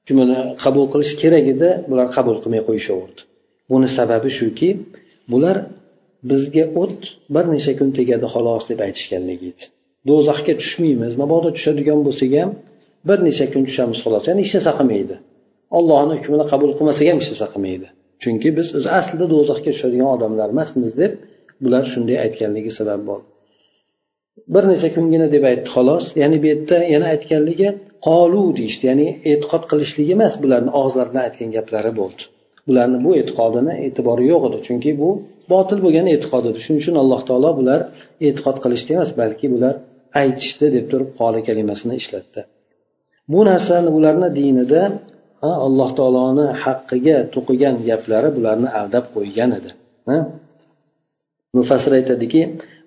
hukmini 0.00 0.38
qabul 0.62 0.86
qilish 0.92 1.12
kerak 1.22 1.46
edi 1.54 1.68
bular 1.90 2.06
qabul 2.16 2.36
qilmay 2.42 2.62
qo'yishaverdi 2.68 3.20
buni 3.70 3.88
sababi 3.98 4.30
shuki 4.38 4.68
bular 5.32 5.56
bizga 6.30 6.64
o't 6.82 7.00
bir 7.34 7.44
necha 7.54 7.72
kun 7.78 7.88
tegadi 7.98 8.26
xolos 8.34 8.64
deb 8.70 8.78
aytishganligi 8.86 9.46
edi 9.52 9.64
do'zaxga 10.09 10.53
tushmaymiz. 10.61 11.13
Mabodo 11.21 11.49
tushadigan 11.57 11.99
bo'lsak 12.07 12.31
ham 12.39 12.49
bir 13.09 13.19
necha 13.27 13.45
kun 13.53 13.63
tushamiz 13.67 13.99
xolos. 14.03 14.23
Ya'ni 14.29 14.41
hech 14.45 14.53
narsa 14.57 14.71
qilmaydi. 14.79 15.15
Ollohni 15.77 16.13
hukmini 16.19 16.45
qabul 16.51 16.71
qilmasak 16.77 17.05
ham 17.11 17.17
hech 17.21 17.29
narsa 17.31 17.47
qilmaydi. 17.53 17.87
Chunki 18.23 18.49
biz 18.57 18.67
o'zi 18.77 18.89
aslida 18.99 19.25
do'zaxga 19.33 19.71
tushadigan 19.75 20.09
odamlar 20.15 20.47
emasmiz 20.55 20.91
deb 21.01 21.11
bular 21.63 21.83
shunday 21.93 22.17
aytganligi 22.25 22.71
sabab 22.79 23.01
bo'ldi 23.09 23.27
bir 24.53 24.63
necha 24.71 24.89
kungina 24.95 25.27
deb 25.35 25.43
aytdi 25.51 25.69
xolos. 25.75 26.05
Ya'ni 26.21 26.37
bu 26.41 26.45
yerda 26.51 26.77
yana 26.93 27.07
aytganligi 27.13 27.67
qolu 28.07 28.43
deyishdi. 28.59 28.83
Ya'ni 28.89 29.07
e'tiqod 29.31 29.63
qilishligi 29.71 30.11
emas 30.17 30.33
bularni 30.43 30.71
og'izlaridan 30.79 31.21
aytgan 31.27 31.49
gaplari 31.57 31.91
bo'ldi. 31.99 32.21
Bularni 32.67 32.97
bu 33.05 33.11
e'tiqodini 33.21 33.73
e'tibori 33.85 34.23
yo'q 34.31 34.43
edi 34.49 34.57
chunki 34.67 34.91
bu 35.01 35.09
botil 35.53 35.79
bo'lgan 35.85 36.07
e'tiqod 36.15 36.43
edi. 36.49 36.59
Shuning 36.65 36.81
uchun 36.83 36.95
alloh 37.03 37.21
taolo 37.29 37.51
bular 37.59 37.79
e'tiqod 38.27 38.57
qilishdi 38.63 38.91
emas 38.97 39.11
balki 39.21 39.47
bular 39.53 39.75
aytishdi 40.21 40.65
deb 40.75 40.85
turib 40.91 41.09
qoli 41.19 41.39
kalimasini 41.47 41.93
ishlatdi. 42.01 42.41
Bu 43.31 43.39
narsani 43.49 43.89
ularni 43.97 44.29
dinida 44.39 44.81
alloh 45.67 45.89
taoloni 45.99 46.45
haqqiga 46.63 47.17
to'qigan 47.33 47.75
gaplari 47.89 48.29
bularni 48.37 48.69
aldab 48.79 49.05
qo'ygan 49.15 49.49
edi. 49.59 49.69
Mufassir 51.57 51.91
aytadiki 51.99 52.41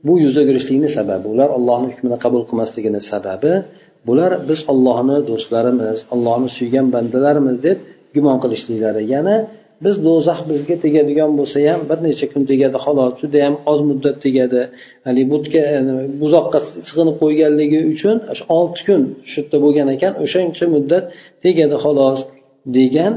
bu 0.07 0.13
yuz 0.25 0.35
o'girishlikni 0.43 0.89
sababi 0.99 1.27
ular 1.35 1.49
ollohni 1.59 1.89
hukmini 1.93 2.17
qabul 2.25 2.43
qilmasligini 2.49 3.01
sababi 3.13 3.53
bular 4.09 4.33
biz 4.49 4.61
ollohni 4.73 5.17
do'stlarimiz 5.31 5.99
ollohni 6.15 6.49
suygan 6.59 6.87
bandalarimiz 6.95 7.57
deb 7.67 7.79
gumon 8.15 8.39
qilishliklari 8.45 9.03
yana 9.15 9.37
biz 9.85 9.97
do'zax 10.07 10.41
bizga 10.51 10.77
tegadigan 10.85 11.31
bo'lsa 11.39 11.59
ham 11.69 11.81
bir 11.91 11.99
necha 12.07 12.27
kun 12.33 12.43
tegadi 12.51 12.79
xolos 12.85 13.13
judayam 13.23 13.55
oz 13.73 13.81
muddat 13.91 14.17
tegadi. 14.25 14.61
Haligi 15.07 15.29
butga 15.35 15.63
buzoqqa 16.23 16.59
sig'inib 16.89 17.17
qo'yganligi 17.23 17.81
uchun 17.93 18.17
olti 18.57 18.81
kun 18.89 19.03
shu 19.31 19.39
yerda 19.41 19.57
bo'lgan 19.65 19.89
ekan 19.97 20.13
o'shancha 20.25 20.65
muddat 20.75 21.05
tegadi 21.45 21.77
xolos 21.85 22.21
degan 22.79 23.15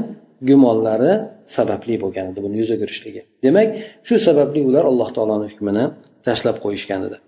gumonlari 0.48 1.12
sababli 1.56 1.94
bo'lgan 2.02 2.24
edi 2.30 2.40
buni 2.44 2.56
yuzaga 2.62 2.80
kirishligi 2.82 3.22
demak 3.44 3.68
shu 4.06 4.14
sababli 4.26 4.60
ular 4.68 4.84
alloh 4.90 5.08
taoloni 5.16 5.46
hukmini 5.52 5.84
tashlab 6.26 6.56
qo'yishgan 6.64 7.00
edi. 7.08 7.18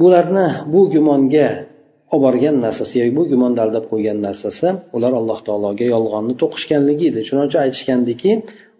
Bularni 0.00 0.46
bu 0.72 0.80
gumonga 0.94 1.48
olib 2.12 2.22
borgan 2.26 2.56
narsasi 2.66 2.94
yoki 3.00 3.12
bu 3.18 3.22
gumonni 3.32 3.60
aldab 3.66 3.84
qo'ygan 3.92 4.18
narsasi 4.26 4.68
ular 4.96 5.12
alloh 5.20 5.38
taologa 5.48 5.86
yolg'onni 5.94 6.34
to'qishganligi 6.42 7.04
edi. 7.10 7.20
Shuning 7.28 7.44
uchun 7.48 7.60
aytishgandiki 7.66 8.32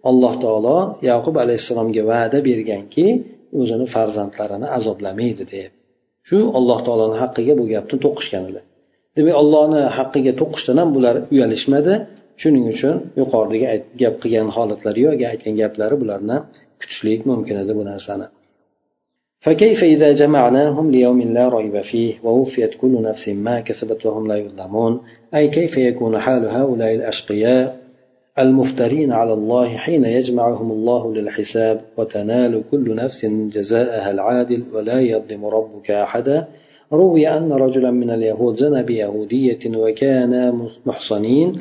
alloh 0.09 0.33
taolo 0.43 0.77
yaqub 1.09 1.35
alayhissalomga 1.43 2.03
va'da 2.11 2.39
berganki 2.49 3.05
o'zini 3.59 3.85
farzandlarini 3.95 4.67
azoblamaydi 4.77 5.43
deb. 5.55 5.71
Shu 6.27 6.37
alloh 6.57 6.79
taoloni 6.87 7.17
haqqiga 7.23 7.53
bu 7.59 7.65
gapni 7.73 7.97
to'qishgan 8.05 8.43
edi. 8.49 8.61
Demak 9.17 9.35
ollohni 9.41 9.81
haqqiga 9.97 10.33
to'qishdan 10.41 10.77
ham 10.81 10.89
bular 10.95 11.15
uyalishmadi. 11.33 11.93
Shuning 12.41 12.65
uchun 12.73 12.95
yuqoridagi 13.19 13.65
gap 14.01 14.15
qilgan 14.23 14.47
holatlari 14.55 15.01
yoki 15.07 15.25
aytgan 15.31 15.53
gaplari 15.61 15.95
bularni 16.01 16.37
kutishlik 16.81 17.21
mumkin 17.29 17.55
edi 17.63 17.73
bu 17.79 17.83
narsani. 17.91 18.27
فكيف 19.39 19.83
إذا 19.83 20.11
جمعناهم 20.11 20.91
ليوم 20.91 21.21
لا 21.21 21.49
ريب 21.49 21.81
فيه 21.81 22.13
ووفيت 22.23 22.75
كل 22.75 23.01
نفس 23.01 23.29
ما 23.29 23.59
كسبت 23.59 24.05
وهم 24.05 24.27
لا 24.27 24.35
يظلمون؟ 24.35 24.99
أي 25.35 25.47
كيف 25.47 25.77
يكون 25.77 26.19
حال 26.19 26.45
هؤلاء 26.45 26.95
الأشقياء 26.95 27.77
المفترين 28.39 29.11
على 29.11 29.33
الله 29.33 29.77
حين 29.77 30.05
يجمعهم 30.05 30.71
الله 30.71 31.13
للحساب 31.13 31.81
وتنال 31.97 32.63
كل 32.71 32.95
نفس 32.95 33.25
جزاءها 33.25 34.11
العادل 34.11 34.63
ولا 34.73 34.99
يظلم 34.99 35.45
ربك 35.45 35.91
أحدا؟ 35.91 36.47
روي 36.93 37.27
أن 37.27 37.51
رجلا 37.51 37.91
من 37.91 38.09
اليهود 38.09 38.55
زنى 38.55 38.83
بيهودية 38.83 39.59
وكان 39.77 40.61
محصنين 40.85 41.59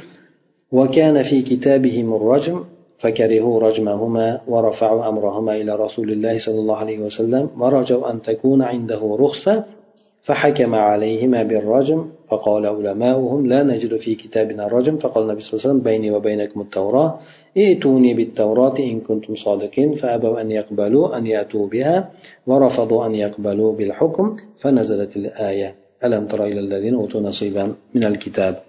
وكان 0.73 1.23
في 1.23 1.43
كتابهم 1.43 2.15
الرجم 2.15 2.65
فكرهوا 2.99 3.61
رجمهما 3.61 4.41
ورفعوا 4.49 5.09
أمرهما 5.09 5.57
إلى 5.57 5.77
رسول 5.77 6.11
الله 6.11 6.39
صلى 6.39 6.59
الله 6.59 6.77
عليه 6.77 6.99
وسلم 6.99 7.51
ورجوا 7.59 8.11
أن 8.11 8.23
تكون 8.23 8.63
عنده 8.63 9.17
رخصة 9.21 9.65
فحكم 10.23 10.75
عليهما 10.75 11.43
بالرجم 11.43 12.07
فقال 12.29 12.67
علماؤهم 12.67 13.47
لا 13.47 13.63
نجد 13.63 13.97
في 13.97 14.15
كتابنا 14.15 14.67
الرجم. 14.67 14.97
فقال 14.97 15.25
النبي 15.25 15.41
صلى 15.41 15.53
الله 15.53 15.63
عليه 15.63 15.71
وسلم 15.71 15.81
بيني 15.81 16.11
وبينكم 16.11 16.61
التوراة. 16.61 17.19
ائتوني 17.57 18.15
بالتوراة 18.15 18.79
إن 18.79 19.01
كنتم 19.01 19.35
صادقين. 19.35 19.95
فأبوا 19.95 20.41
أن 20.41 20.51
يقبلوا 20.51 21.17
أن 21.19 21.27
يأتوا 21.27 21.67
بها 21.67 22.11
ورفضوا 22.47 23.07
أن 23.07 23.15
يقبلوا 23.15 23.73
بالحكم. 23.73 24.37
فنزلت 24.59 25.17
الآية. 25.17 25.75
ألم 26.05 26.27
تر 26.27 26.45
إلى 26.45 26.61
الذين 26.61 26.95
أوتوا 26.95 27.21
نصيبا 27.21 27.75
من 27.95 28.05
الكتاب؟ 28.05 28.63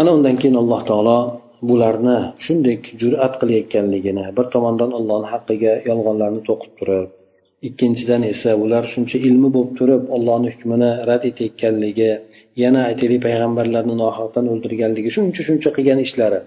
أنا 0.00 0.14
أندن 0.14 0.56
الله 0.56 0.82
تعالى 0.82 1.39
bularni 1.68 2.18
shunday 2.44 2.76
jur'at 3.02 3.34
qilayotganligini 3.40 4.24
bir 4.36 4.46
tomondan 4.54 4.90
allohni 4.98 5.28
haqqiga 5.34 5.72
yolg'onlarni 5.88 6.40
to'qib 6.48 6.72
turib 6.80 7.08
ikkinchidan 7.68 8.22
esa 8.32 8.50
ular 8.64 8.84
shuncha 8.92 9.16
ilmi 9.28 9.48
bo'lib 9.54 9.72
turib 9.78 10.02
ollohni 10.16 10.48
hukmini 10.54 10.90
rad 11.08 11.22
etayotganligi 11.30 12.10
yana 12.62 12.80
aytaylik 12.90 13.20
payg'ambarlarni 13.26 13.94
nohaqdan 14.02 14.44
o'ldirganligi 14.52 15.10
shuncha 15.16 15.42
shuncha 15.48 15.70
qilgan 15.76 15.98
ishlari. 16.06 16.40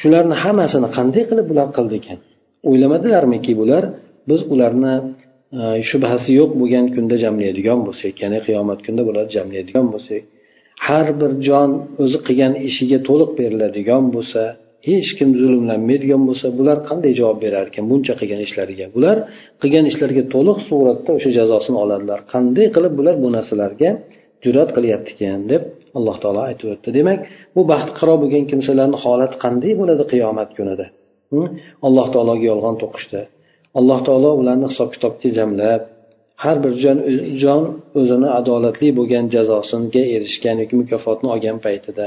Shularni 0.00 0.36
hammasini 0.44 0.88
qanday 0.96 1.24
qilib 1.30 1.46
bular 1.50 1.68
qildi 1.76 1.94
ekan? 2.00 2.18
O'ylamadilarmiki 2.70 3.52
bular 3.60 3.84
biz 4.30 4.40
ularni 4.52 4.94
e, 5.60 5.62
shubhasi 5.90 6.30
yo'q 6.40 6.50
bo'lgan 6.60 6.86
kunda 6.94 7.16
jamlaydigan 7.24 7.80
bo'lsak 7.86 8.14
ya'ni 8.22 8.38
qiyomat 8.46 8.78
kunida 8.84 9.02
bularni 9.08 9.32
jamlaydigan 9.36 9.86
bo'lsak 9.94 10.22
har 10.86 11.06
bir 11.20 11.32
jon 11.46 11.70
o'zi 12.02 12.18
qilgan 12.26 12.52
ishiga 12.68 12.98
to'liq 13.08 13.30
beriladigan 13.40 14.04
bo'lsa 14.14 14.42
hech 14.88 15.10
kim 15.18 15.30
zulmlanmaydigan 15.40 16.22
bo'lsa 16.28 16.46
bular 16.58 16.78
qanday 16.88 17.12
javob 17.20 17.38
berar 17.44 17.64
ekan 17.70 17.84
buncha 17.90 18.14
qilgan 18.20 18.40
ishlariga? 18.46 18.86
Bular 18.96 19.16
qilgan 19.62 19.84
ishlariga 19.90 20.24
to'liq 20.34 20.58
suratda 20.68 21.10
o'sha 21.18 21.30
jazosini 21.38 21.78
oladilar. 21.84 22.18
Qanday 22.32 22.66
qilib 22.74 22.92
bular 22.98 23.14
bu 23.24 23.28
narsalarga 23.36 23.90
jur'at 24.44 24.70
qilyapti 24.76 25.10
ekan 25.14 25.40
deb 25.52 25.62
alloh 25.98 26.16
taolo 26.22 26.40
aytib 26.48 26.66
o'tdi. 26.74 26.88
Demak 26.98 27.20
bu 27.56 27.62
baxtiqaro 27.72 28.14
bo'lgan 28.22 28.44
kimsalarni 28.50 28.96
holati 29.04 29.36
qanday 29.44 29.72
bo'ladi 29.80 30.04
qiyomat 30.12 30.50
kunida? 30.58 30.86
Alloh 31.86 32.06
taologa 32.14 32.44
yolg'on 32.50 32.76
to'qishdi 32.82 33.22
alloh 33.78 33.98
taolo 34.06 34.30
ularni 34.40 34.66
hisob 34.70 34.88
kitobga 34.94 35.28
jamlab 35.38 35.82
har 36.44 36.56
bir 36.64 36.72
jon 37.42 37.62
o'zini 38.00 38.28
adolatli 38.40 38.88
bo'lgan 38.98 39.24
jazosiga 39.34 40.02
erishgan 40.16 40.56
yoki 40.62 40.74
mukofotni 40.82 41.28
olgan 41.34 41.58
paytida 41.66 42.06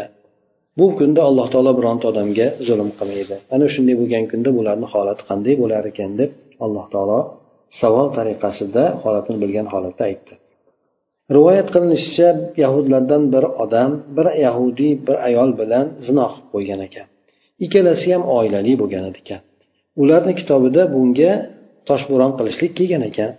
bu 0.80 0.86
kunda 1.00 1.22
alloh 1.30 1.48
taolo 1.54 1.72
bironta 1.80 2.06
odamga 2.12 2.48
zulm 2.68 2.90
qilmaydi. 3.00 3.36
Ana 3.56 3.66
shunday 3.74 3.96
bo'lgan 4.02 4.24
kunda 4.32 4.50
bularni 4.58 4.88
holati 4.94 5.24
qanday 5.30 5.56
bo'lar 5.62 5.84
ekan 5.92 6.12
deb 6.20 6.32
alloh 6.66 6.86
taolo 6.94 7.20
savol 7.82 8.08
tariqasida 8.18 8.84
holatini 9.04 9.38
bilgan 9.44 9.68
holatda 9.74 10.04
aytdi. 10.10 10.34
Rivoyat 11.36 11.68
qilinishicha 11.74 12.30
yahudlardan 12.64 13.24
bir 13.34 13.44
odam 13.64 13.92
bir 14.18 14.28
yahudiy 14.46 14.94
bir 15.08 15.18
ayol 15.28 15.50
bilan 15.62 15.86
zino 16.08 16.26
qilib 16.34 16.48
qo'ygan 16.54 16.80
ekan. 16.88 17.08
Ikkalasi 17.66 18.08
ham 18.14 18.24
oilali 18.38 18.74
bo'lgan 18.82 19.04
ekan. 19.22 19.42
Ularni 20.02 20.34
kitobida 20.40 20.82
bunga 20.96 21.32
toshbo'ron 21.90 22.32
qilishlik 22.38 22.72
kelgan 22.80 23.04
ekan. 23.10 23.32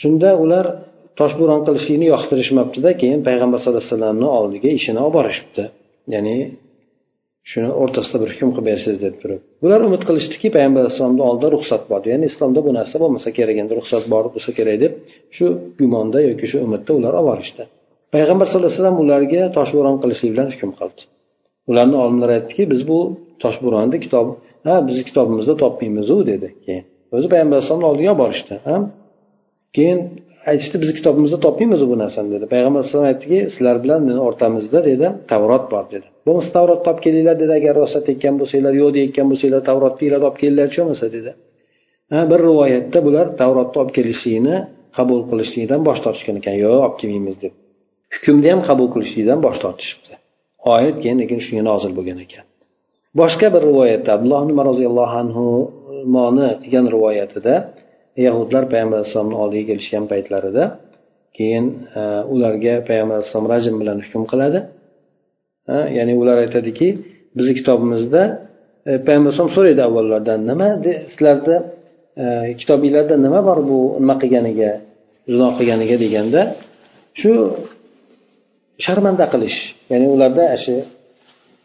Shunda 0.00 0.30
ular 0.44 0.64
toshbo'ron 1.20 1.60
qilishlikni 1.66 2.06
yoqtirishmabdida 2.14 2.90
keyin 3.00 3.20
payg'ambar 3.28 3.58
sallallohu 3.62 3.82
alayhi 3.82 3.94
vasallamni 3.94 4.28
oldiga 4.38 4.68
ishini 4.78 5.00
olib 5.04 5.14
borishibdi. 5.18 5.64
Ya'ni 6.14 6.36
shuni 7.50 7.70
o'rtasida 7.82 8.16
bir 8.22 8.30
hukm 8.34 8.50
qilib 8.54 8.66
bersangiz 8.70 8.98
deb 9.06 9.14
turib. 9.22 9.40
Bular 9.62 9.80
umid 9.88 10.02
qilishdiki 10.08 10.48
payg'ambar 10.56 10.80
alayhissalomni 10.84 11.22
oldida 11.30 11.48
ruxsat 11.56 11.82
bor. 11.90 12.00
Ya'ni 12.12 12.24
islomda 12.30 12.60
bu 12.66 12.70
narsa 12.78 12.96
bo'lmasa 13.02 13.28
kerak 13.38 13.56
endi 13.62 13.72
ruxsat 13.80 14.04
bor 14.12 14.24
bo'lsa 14.34 14.50
kerak 14.58 14.76
deb 14.84 14.92
shu 15.36 15.46
gumonda 15.80 16.18
yoki 16.28 16.46
shu 16.50 16.56
umidda 16.66 16.90
ular 16.98 17.12
olib 17.20 17.28
borishdi. 17.30 17.62
Payg'ambar 18.14 18.46
sallallohu 18.50 18.70
alayhi 18.70 18.80
vasallam 18.80 18.98
ularga 19.04 19.42
toshbo'ron 19.56 19.96
qilishlik 20.02 20.30
bilan 20.34 20.48
hukm 20.54 20.70
qildi. 20.80 21.02
Ularni 21.70 21.96
olimlari 22.04 22.32
aytdiki 22.38 22.64
biz 22.72 22.80
bu 22.90 22.98
toshbo'ronni 23.42 23.98
kitob 24.04 24.26
ha 24.66 24.74
bizni 24.88 25.02
kitobimizda 25.08 25.54
topmaymizu 25.62 26.16
dedi. 26.30 26.48
Keyin 26.64 26.84
o'zi 27.16 27.26
payg'ambar 27.32 27.54
alayhissalomni 27.56 27.86
oldiga 27.90 28.10
olib 28.12 28.20
borishdi. 28.24 28.54
Keyin 29.76 29.98
aytishdi 30.50 30.76
bizni 30.82 30.94
kitobimizda 30.98 31.38
topmaymiz 31.46 31.82
bu 31.90 31.96
narsani 32.02 32.28
dedi. 32.34 32.44
Payg'ambar 32.52 32.80
alayhisalom 32.80 33.06
aytdiki 33.12 33.38
sizlar 33.54 33.76
bilan 33.84 34.00
meni 34.08 34.20
o'rtamizda 34.28 34.80
dedi 34.90 35.06
tavrot 35.30 35.64
bor 35.72 35.84
dedi. 35.94 36.06
Bo'lmasa 36.26 36.50
tavrot 36.56 36.80
olib 36.88 37.00
kelinglar 37.06 37.36
dedi. 37.42 37.52
Agar 37.60 37.74
rost 37.80 37.94
aytayotgan 37.98 38.34
bo'lsanglar 38.40 38.72
yo'q 38.80 38.90
deyotgan 38.96 39.26
bo'lsanglar 39.30 39.62
tavrotni 39.70 40.04
ilib 40.08 40.22
olib 40.28 40.36
kelinglarchi 40.42 40.78
bo'lmasa 40.82 41.06
dedi. 41.16 41.30
Ha 42.12 42.20
bir 42.30 42.40
rivoyatda 42.48 42.98
bular 43.06 43.26
tavrotni 43.40 43.76
olib 43.82 43.92
kelishlikni 43.98 44.56
qabul 44.96 45.20
qilishlikdan 45.30 45.80
bosh 45.88 46.00
tortishgan 46.04 46.36
ekan. 46.40 46.54
Yo'q 46.64 46.76
olib 46.86 46.96
kelmaymiz 47.00 47.36
deb. 47.44 47.52
Hukmni 48.14 48.48
ham 48.52 48.60
qabul 48.68 48.88
qilishlikdan 48.94 49.38
bosh 49.46 49.58
tortishibdi. 49.64 50.12
Oyat 50.74 50.96
keyin 51.02 51.18
lekin 51.22 51.38
shunga 51.44 51.62
nozil 51.70 51.92
bo'lgan 51.98 52.18
ekan. 52.26 52.44
Boshqa 53.20 53.46
bir 53.54 53.62
rivoyatda 53.70 54.10
abdulloh 54.16 54.40
umar 54.54 54.66
roziyallohu 54.72 55.16
anhuni 55.22 56.48
qilgan 56.62 56.86
rivoyatida 56.94 57.54
yahudlar 58.26 58.64
payg'ambar 58.72 58.96
alayhissalomni 58.98 59.36
oldiga 59.42 59.64
kelishgan 59.70 60.04
paytlarida 60.12 60.64
keyin 61.38 61.66
e, 62.00 62.02
ularga 62.34 62.74
payg'ambar 62.88 63.14
alayhissalom 63.18 63.48
rajm 63.54 63.74
bilan 63.80 63.98
hukm 64.04 64.22
qiladi. 64.32 64.58
E, 65.74 65.76
ya'ni 65.96 66.14
ular 66.22 66.36
aytadiki 66.44 66.88
bizni 67.36 67.54
kitobimizda 67.58 68.22
e, 68.88 68.92
payg'ambar 69.06 69.28
alayhisalom 69.30 69.52
so'raydi 69.56 69.82
avvallardan 69.88 70.40
nima 70.50 70.68
sizlarni 71.12 71.56
kitobinglarda 72.60 73.16
nima 73.26 73.40
bor 73.48 73.58
bu 73.70 73.78
nima 74.02 74.14
qilganiga 74.22 74.70
zino 75.32 75.48
qilganiga? 75.58 75.96
deganda 76.04 76.40
shu 77.20 77.30
sharmanda 78.84 79.24
qilish. 79.34 79.58
Ya'ni 79.92 80.06
ularda 80.14 80.44
shu 80.64 80.74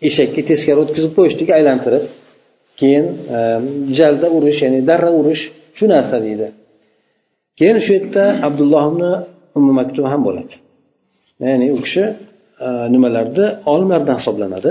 eshakka 0.08 0.41
teskari 0.49 0.80
o'tkazib 0.84 1.12
qo'yishdik 1.17 1.49
aylantirib 1.58 2.04
keyin 2.80 3.06
jalda 3.99 4.28
urish 4.38 4.60
ya'ni 4.65 4.80
darra 4.89 5.12
urish 5.21 5.43
shu 5.77 5.86
narsa 5.93 6.15
deydi. 6.25 6.47
Keyin 7.59 7.77
shu 7.86 7.91
yerda 7.97 8.23
abdullohni 8.47 9.12
ummu 9.57 9.71
maktub 9.79 10.05
ham 10.12 10.21
bo'ladi. 10.27 10.55
Ya'ni 11.47 11.67
u 11.77 11.79
kishi 11.86 12.03
e, 12.65 12.67
nimalarni 12.93 13.45
olimlardan 13.73 14.15
hisoblanadi. 14.19 14.69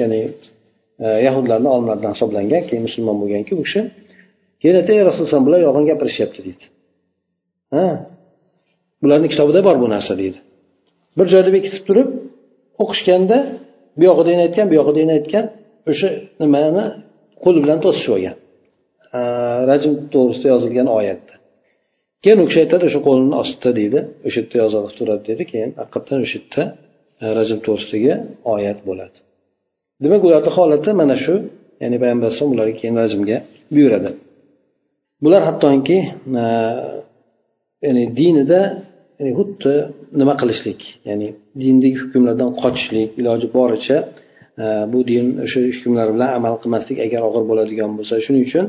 Ya'ni 0.00 0.20
e, 1.04 1.06
yahudlarni 1.26 1.68
olimlaridan 1.74 2.12
hisoblangan 2.16 2.62
keyin 2.68 2.82
musulmon 2.88 3.16
bo'lganki 3.22 3.52
u 3.60 3.62
kishi 3.66 3.80
keyin 4.60 4.76
ey 4.92 5.00
rasululloh 5.08 5.42
bular 5.46 5.60
yolg'on 5.66 5.84
gapirishyapti 5.90 6.40
deydi. 6.46 6.64
Ha? 7.74 7.86
Bularni 9.02 9.28
kitobida 9.32 9.60
bor 9.68 9.76
bu 9.82 9.86
narsa 9.94 10.12
deydi. 10.22 10.38
Bir 11.18 11.26
joyda 11.34 11.50
bekitib 11.56 11.82
turib 11.88 12.08
o'qishganda 12.82 13.38
bu 13.98 14.02
yog'idan 14.10 14.38
aytgan 14.46 14.66
bu 14.70 14.74
yog'idan 14.80 15.10
aytgan 15.16 15.44
o'sha 15.90 16.08
nimani 16.42 16.84
qo'li 17.44 17.58
bilan 17.64 17.78
to'sishib 17.84 18.12
olgan. 18.16 18.36
Rajm 19.70 19.92
to'g'risida 20.14 20.48
yozilgan 20.54 20.88
oyatda. 20.98 21.34
Keyin 22.22 22.38
u 22.42 22.44
kishi 22.48 22.60
aytadi 22.64 22.84
o'sha 22.88 23.00
qo'lini 23.08 23.36
ostida 23.42 23.70
deydi. 23.78 24.00
O'sha 24.26 24.38
yerda 24.40 24.56
yozilib 24.62 24.92
turadi 24.98 25.22
dedi. 25.30 25.42
Keyin 25.52 25.70
haqiqatdan 25.80 26.18
o'sha 26.24 26.38
yerda 26.38 26.62
e, 27.22 27.24
rajm 27.38 27.58
to'g'risidagi 27.66 28.12
oyat 28.54 28.78
bo'ladi. 28.88 29.16
Demak 30.02 30.22
ularni 30.26 30.50
holati 30.56 30.90
mana 31.00 31.16
shu. 31.24 31.34
Ya'ni 31.82 31.96
payg'ambar 32.02 32.26
alayhisalom 32.26 32.52
ularga 32.56 32.74
keyin 32.80 32.96
rajmga 33.02 33.36
buyuradi. 33.74 34.10
Bular 35.24 35.42
hattoki 35.48 35.98
e, 36.42 36.44
ya'ni 37.86 38.04
dinida 38.20 38.60
ya'ni 39.18 39.32
xuddi 39.38 39.74
nima 40.20 40.34
qilishlik? 40.40 40.80
Ya'ni 41.08 41.28
dindagi 41.62 41.96
hukmlardan 42.02 42.50
qochishlik 42.62 43.10
iloji 43.20 43.46
boricha 43.56 43.98
e, 44.62 44.64
bu 44.92 44.98
din 45.10 45.26
o'sha 45.44 45.60
hukmlar 45.68 46.06
bilan 46.14 46.30
amal 46.38 46.54
qilmaslik 46.62 46.98
agar 47.06 47.20
og'ir 47.28 47.44
bo'ladigan 47.50 47.90
bo'lsa. 47.98 48.14
Shuning 48.24 48.44
uchun 48.50 48.66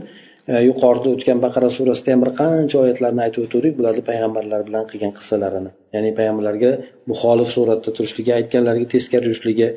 E, 0.51 0.53
yuqorida 0.67 1.09
o'tgan 1.15 1.39
baqara 1.45 1.69
surasida 1.77 2.09
ham 2.13 2.21
bir 2.23 2.31
qancha 2.39 2.77
oyatlarni 2.83 3.21
aytib 3.25 3.41
o'tgandik 3.45 3.73
bularni 3.79 4.01
payg'ambarlar 4.09 4.61
bilan 4.67 4.83
qilgan 4.91 5.11
qissalarini. 5.17 5.71
Ya'ni 5.95 6.09
payg'ambarlarga 6.19 6.71
muxolif 7.11 7.49
suratda 7.55 7.89
turishligi 7.97 8.31
aytganlariga 8.39 8.87
teskari 8.95 9.25
yurishligi 9.29 9.67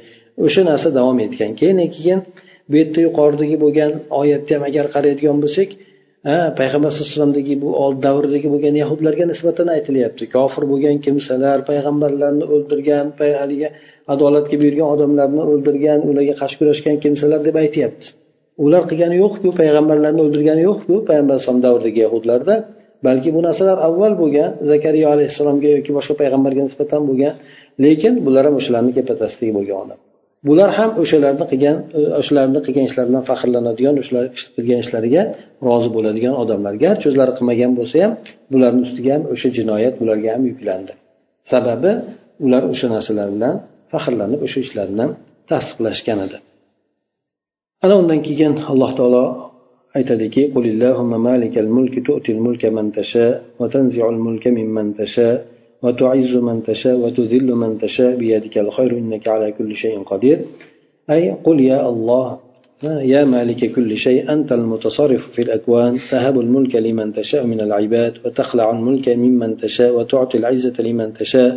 o'sha 0.47 0.63
narsa 0.71 0.89
davom 0.99 1.19
etgan. 1.27 1.53
Keyin 1.61 1.79
keyin 1.99 2.21
bu 2.71 2.75
yerda 2.81 3.01
yuqoridagi 3.07 3.57
bo'lgan 3.65 3.93
oyatni 4.21 4.53
ham 4.57 4.65
agar 4.71 4.87
qaraydigan 4.95 5.39
bo'lsak 5.45 5.71
payg'ambar 6.61 6.91
sallallohu 6.91 7.07
alayhi 7.07 7.15
vasallamdagi 7.15 7.55
bu 7.65 7.69
old 7.85 7.99
davrdagi 8.07 8.49
bo'lgan 8.55 8.75
yahudlarga 8.83 9.25
nisbatan 9.33 9.69
aytilyapti. 9.77 10.25
Kofir 10.37 10.63
bo'lgan 10.73 10.97
kimsalar 11.07 11.59
payg'ambarlarni 11.71 12.45
o'ldirgan 12.55 13.07
haligi 13.41 13.69
adolatga 14.15 14.57
buyurgan 14.63 14.89
odamlarni 14.95 15.43
o'ldirgan 15.51 15.99
ularga 16.11 16.35
qarshi 16.41 16.57
kurashgan 16.61 16.97
kimsalar 17.05 17.41
deb 17.49 17.57
aytyapti. 17.67 18.09
Ular 18.65 18.83
qilgani 18.91 19.17
yo'qku 19.25 19.49
payg'ambarlarni 19.61 20.21
o'ldirgani 20.27 20.63
yo'qku 20.69 20.95
payg'ambar 21.09 21.35
alayhisalom 21.35 21.61
davridagi 21.67 22.01
yahudlarda? 22.07 22.55
Balki 23.07 23.29
bu 23.37 23.41
narsalar 23.47 23.79
avval 23.89 24.13
bo'lgan 24.23 24.51
zakariya 24.71 25.07
alayhissalomga 25.15 25.69
yoki 25.77 25.91
boshqa 25.99 26.15
payg'ambarga 26.21 26.63
nisbatan 26.69 27.03
bo'lgan 27.09 27.35
lekin 27.85 28.13
bular 28.27 28.45
ham 28.49 28.55
o'shalarni 28.61 28.93
kepatasligi 28.99 29.53
bo'lgan 29.59 29.79
odam. 29.85 29.99
Bular 30.49 30.71
ham 30.79 30.91
o'shalarni 31.03 31.45
qilgan 31.53 31.77
e, 31.99 32.01
o'shalarni 32.21 32.61
qilgan 32.67 32.85
ishlaridan 32.91 33.23
faxrlanadigan 33.31 33.95
o'shalar 34.03 34.25
qilgan 34.57 34.79
ishlariga 34.85 35.23
rozi 35.67 35.89
bo'ladigan 35.97 36.35
odamlar. 36.43 36.73
Garchi 36.85 37.07
o'zlari 37.11 37.33
qilmagan 37.39 37.73
bo'lsa 37.79 37.97
ham 38.05 38.13
bularni 38.53 38.81
ustiga 38.87 39.11
ham 39.17 39.23
o'sha 39.35 39.49
jinoyat 39.59 39.95
bularga 40.01 40.29
ham 40.35 40.43
yuklandi. 40.51 40.93
Sababi 41.53 41.93
ular 42.47 42.63
o'sha 42.73 42.87
narsalar 42.95 43.29
bilan 43.35 43.55
faxrlanib 43.93 44.41
o'sha 44.47 44.59
ishlarni 44.67 45.07
tasdiqlashgan 45.51 46.19
edi. 46.27 46.37
ana 47.85 47.95
undan 47.97 48.25
الله 48.71 48.91
تعالى 48.95 48.97
taolo 48.97 49.51
aytadiki 49.97 50.55
قل 50.55 50.67
اللهم 50.67 51.23
مالك 51.23 51.59
الملك 51.59 52.07
تؤتي 52.07 52.33
الملك 52.33 52.65
من 52.65 52.93
تشاء 52.93 53.43
وتنزع 53.61 54.09
الملك 54.09 54.49
ممن 54.49 54.97
تشاء 54.97 55.47
وتعز 55.83 56.37
من 56.37 56.63
تشاء 56.63 56.97
وتذل 56.97 57.49
من 57.55 57.79
تشاء 57.79 58.17
بيدك 58.17 58.59
الخير 58.59 58.91
إنك 58.99 59.29
على 59.29 59.53
كل 59.53 59.77
شيء 59.77 60.03
قدير 60.03 60.39
أي 61.11 61.31
قل 61.45 61.61
يا 61.61 61.89
الله 61.89 62.39
يا 63.13 63.25
مالك 63.25 63.73
كل 63.77 63.97
شيء 63.97 64.33
أنت 64.33 64.53
المتصرف 64.53 65.23
في 65.35 65.43
الأكوان 65.43 65.99
تهب 66.11 66.41
الملك 66.41 66.77
لمن 66.77 67.13
تشاء 67.13 67.47
من 67.47 67.61
العباد 67.61 68.15
وتخلع 68.25 68.71
الملك 68.71 69.09
ممن 69.09 69.57
تشاء 69.57 69.91
وتعطي 69.97 70.39
العزة 70.39 70.77
لمن 70.87 71.13
تشاء 71.13 71.53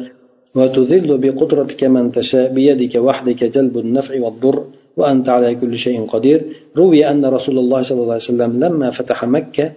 وتذل 0.56 1.18
بقدرتك 1.18 1.84
من 1.84 2.12
تشاء 2.12 2.54
بيدك 2.54 2.96
وحدك 2.96 3.44
جلب 3.44 3.78
النفع 3.78 4.22
والضر 4.24 4.64
وأنت 5.00 5.28
على 5.36 5.50
كل 5.62 5.74
شيء 5.86 5.98
قدير. 6.14 6.40
روي 6.78 7.00
أن 7.12 7.26
رسول 7.38 7.58
الله 7.64 7.80
صلى 7.90 8.02
الله 8.04 8.16
عليه 8.18 8.32
وسلم 8.34 8.52
لما 8.64 8.88
فتح 8.98 9.26
مكة 9.38 9.68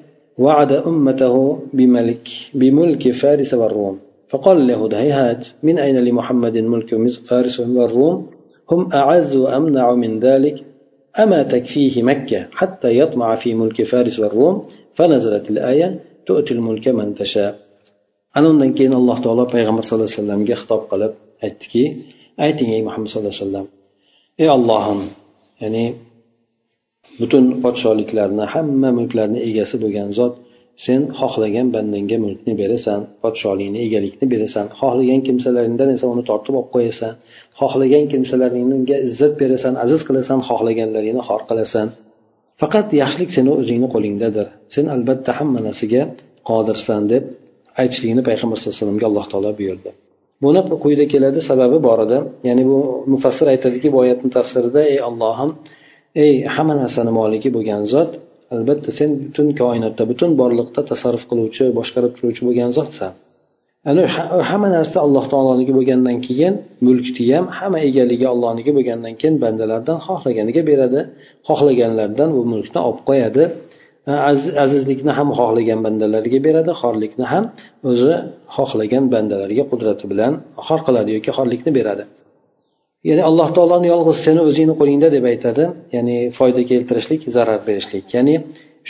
وعد 0.44 0.72
أمته 0.72 1.36
بملك 1.76 2.26
بملك 2.60 3.04
فارس 3.20 3.50
والروم. 3.60 3.96
فقال 4.30 4.56
اليهود 4.64 4.92
هيهات 4.94 5.42
من 5.66 5.78
أين 5.78 5.96
لمحمد 6.06 6.56
ملك 6.58 6.90
فارس 7.28 7.56
والروم؟ 7.60 8.18
هم 8.70 8.80
أعز 9.00 9.32
وأمنع 9.36 9.86
من 9.94 10.12
ذلك؟ 10.26 10.56
أما 11.22 11.40
تكفيه 11.42 12.02
مكة 12.10 12.40
حتى 12.60 12.90
يطمع 13.00 13.28
في 13.42 13.54
ملك 13.54 13.78
فارس 13.82 14.16
والروم؟ 14.20 14.56
فنزلت 14.96 15.50
الآية 15.50 15.88
تؤتي 16.26 16.54
الملك 16.54 16.88
من 16.88 17.14
تشاء. 17.14 17.52
ana 18.36 18.46
undan 18.52 18.70
keyin 18.76 18.94
alloh 19.00 19.18
taolo 19.24 19.44
payg'ambar 19.54 19.84
sallallohu 19.84 20.08
alayhi 20.08 20.20
vasallamga 20.20 20.54
xitob 20.60 20.82
qilib 20.90 21.12
aytdiki 21.46 21.84
ayting 22.46 22.68
ey 22.76 22.82
muhammad 22.86 23.08
sallallohu 23.12 23.34
alayhi 23.34 23.44
vasallam 23.44 23.66
ey 24.42 24.48
ollohim 24.56 25.00
ya'ni 25.62 25.84
butun 27.20 27.44
podshohliklarni 27.64 28.44
hamma 28.54 28.90
mulklarni 28.98 29.38
egasi 29.48 29.76
bo'lgan 29.82 30.08
zot 30.18 30.34
sen 30.86 31.00
xohlagan 31.18 31.66
bandangga 31.74 32.16
mulkni 32.24 32.52
berasan 32.62 33.00
podshohlikni 33.22 33.78
egalikni 33.86 34.26
berasan. 34.34 34.66
Xohlagan 34.80 35.20
kimsalaringdan 35.26 35.88
esa 35.96 36.06
uni 36.14 36.22
tortib 36.30 36.54
olib 36.60 36.70
qo'yasan. 36.74 37.12
Xohlagan 37.60 38.04
kimsalaringga 38.12 38.96
izzat 39.08 39.34
berasan 39.42 39.74
aziz 39.84 40.00
qilasan 40.08 40.38
xohlaganlaringni 40.48 41.22
xor 41.28 41.42
qilasan. 41.50 41.86
Faqat 42.60 42.86
yaxshilik 43.02 43.30
seni 43.36 43.50
o'zingni 43.60 43.88
qo'lingdadir. 43.94 44.46
Sen 44.74 44.84
albatta 44.94 45.30
hamma 45.38 45.60
narsaga 45.68 46.02
qodirsan 46.50 47.02
deb 47.12 47.24
aytishligini 47.80 48.22
payg'ambar 48.28 48.56
sallallohu 48.56 48.74
alayhi 48.74 48.82
vasallamga 48.82 49.06
alloh 49.10 49.26
taolo 49.32 49.50
buyurdi. 49.60 49.90
Buni 50.42 50.60
quyida 50.84 51.04
keladi 51.12 51.40
sababi 51.50 51.78
bor 51.88 51.98
edi. 52.06 52.18
Ya'ni 52.48 52.62
bu 52.70 52.78
mufassir 53.12 53.46
aytadiki 53.54 53.88
bu 53.94 53.96
oyatni 54.04 54.30
tafsirida 54.36 54.80
ey 54.92 54.98
allohim 55.08 55.50
ey 56.24 56.32
hamma 56.54 56.74
narsani 56.82 57.12
moliki 57.20 57.48
bo'lgan 57.56 57.82
zot 57.94 58.10
albatta 58.54 58.90
sen 58.98 59.10
butun 59.24 59.46
koinotda 59.60 60.02
butun 60.10 60.30
borliqda 60.40 60.80
tasarruf 60.90 61.24
qiluvchi 61.30 61.64
boshqarib 61.78 62.12
turuvchi 62.16 62.42
bo'lgan 62.48 62.70
zotsan. 62.78 63.12
Ana 63.90 64.02
hamma 64.50 64.68
narsa 64.76 64.96
alloh 65.06 65.24
taoloniki 65.32 65.72
bo'lgandan 65.78 66.16
keyin 66.26 66.54
mulkni 66.86 67.24
ham 67.34 67.44
hamma 67.58 67.78
egaligi 67.88 68.26
allohniki 68.34 68.70
bo'lgandan 68.76 69.14
keyin 69.20 69.36
bandalardan 69.44 69.98
xohlaganiga 70.06 70.62
beradi. 70.70 71.00
Xohlaganlardan 71.48 72.28
bu 72.36 72.42
mulkni 72.52 72.80
olib 72.88 73.00
qo'yadi. 73.08 73.44
Azizlikni 74.64 75.12
ham 75.18 75.28
xohlagan 75.38 75.80
bandalariga 75.86 76.38
beradi 76.46 76.72
xorlikni 76.82 77.26
ham 77.32 77.44
o'zi 77.90 78.12
xohlagan 78.56 79.04
bandalariga 79.14 79.64
qudrati 79.72 80.04
bilan 80.12 80.32
xor 80.66 80.80
qiladi 80.86 81.10
yoki 81.16 81.30
xorlikni 81.38 81.70
beradi. 81.78 82.04
Ya'ni 83.08 83.22
alloh 83.30 83.48
taoloni 83.56 83.86
yolg'iz 83.94 84.16
seni 84.26 84.40
o'zingni 84.48 84.74
qo'lingda 84.80 85.08
deb 85.16 85.24
aytadi 85.32 85.64
ya'ni 85.94 86.16
foyda 86.38 86.62
keltirishlik 86.70 87.20
zarar 87.36 87.60
berishlik. 87.68 88.04
Ya'ni 88.16 88.34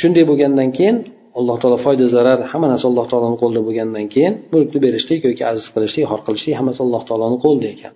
shunday 0.00 0.24
bo'lgandan 0.30 0.68
keyin 0.76 0.96
alloh 1.38 1.56
taolo 1.62 1.78
foyda 1.86 2.06
zarar 2.16 2.38
hamma 2.50 2.66
narsa 2.72 2.86
alloh 2.90 3.06
taoloni 3.12 3.36
qo'lida 3.42 3.62
bo'lgandan 3.68 4.06
keyin 4.14 4.34
mulkni 4.52 4.78
berishlik 4.86 5.20
yoki 5.28 5.42
aziz 5.52 5.66
qilishlik 5.74 6.04
xor 6.10 6.20
qilishlik 6.26 6.54
hammasi 6.60 6.80
alloh 6.86 7.02
taoloni 7.08 7.38
qo'lida 7.44 7.68
ekan. 7.74 7.92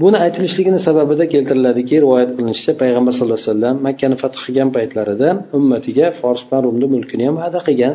Buni 0.00 0.16
aytilishligini 0.24 0.78
sababida 0.86 1.24
keltiriladiki 1.34 1.94
rivoyat 2.04 2.30
qilinishicha 2.36 2.72
payg'ambar 2.82 3.12
sallallohu 3.18 3.40
alayhi 3.40 3.50
vasallam 3.50 3.76
makkani 3.86 4.16
fath 4.22 4.36
qilgan 4.44 4.68
paytlarida 4.76 5.28
ummatiga 5.58 6.06
fors 6.20 6.40
bilan 6.48 6.62
rumni 6.66 6.86
mulkini 6.94 7.24
ham 7.28 7.36
va'da 7.42 7.60
qilgan. 7.68 7.94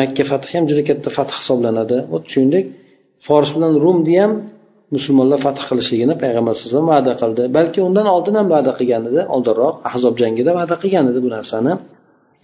Makka 0.00 0.22
fathi 0.30 0.50
ham 0.56 0.64
juda 0.70 0.82
katta 0.88 1.08
fath 1.16 1.32
hisoblanadi. 1.38 1.96
Shuningdek 2.32 2.64
fors 3.26 3.48
bilan 3.56 3.74
rumni 3.84 4.14
ham 4.22 4.32
musulmonlar 4.94 5.38
fath 5.46 5.60
qilishligini 5.68 6.14
payg'ambar 6.22 6.52
alayhi 6.52 6.66
vasallam 6.66 6.88
va'da 6.94 7.12
qildi. 7.22 7.42
Balki 7.56 7.78
undan 7.88 8.06
oldin 8.14 8.34
ham 8.40 8.46
va'da 8.54 8.72
qilgan 8.78 9.02
edi 9.10 9.22
oldinroq 9.34 9.74
ahzob 9.88 10.14
jangida 10.22 10.50
va'da 10.58 10.74
qilgan 10.82 11.04
edi 11.10 11.18
bu 11.24 11.28
narsani. 11.36 11.72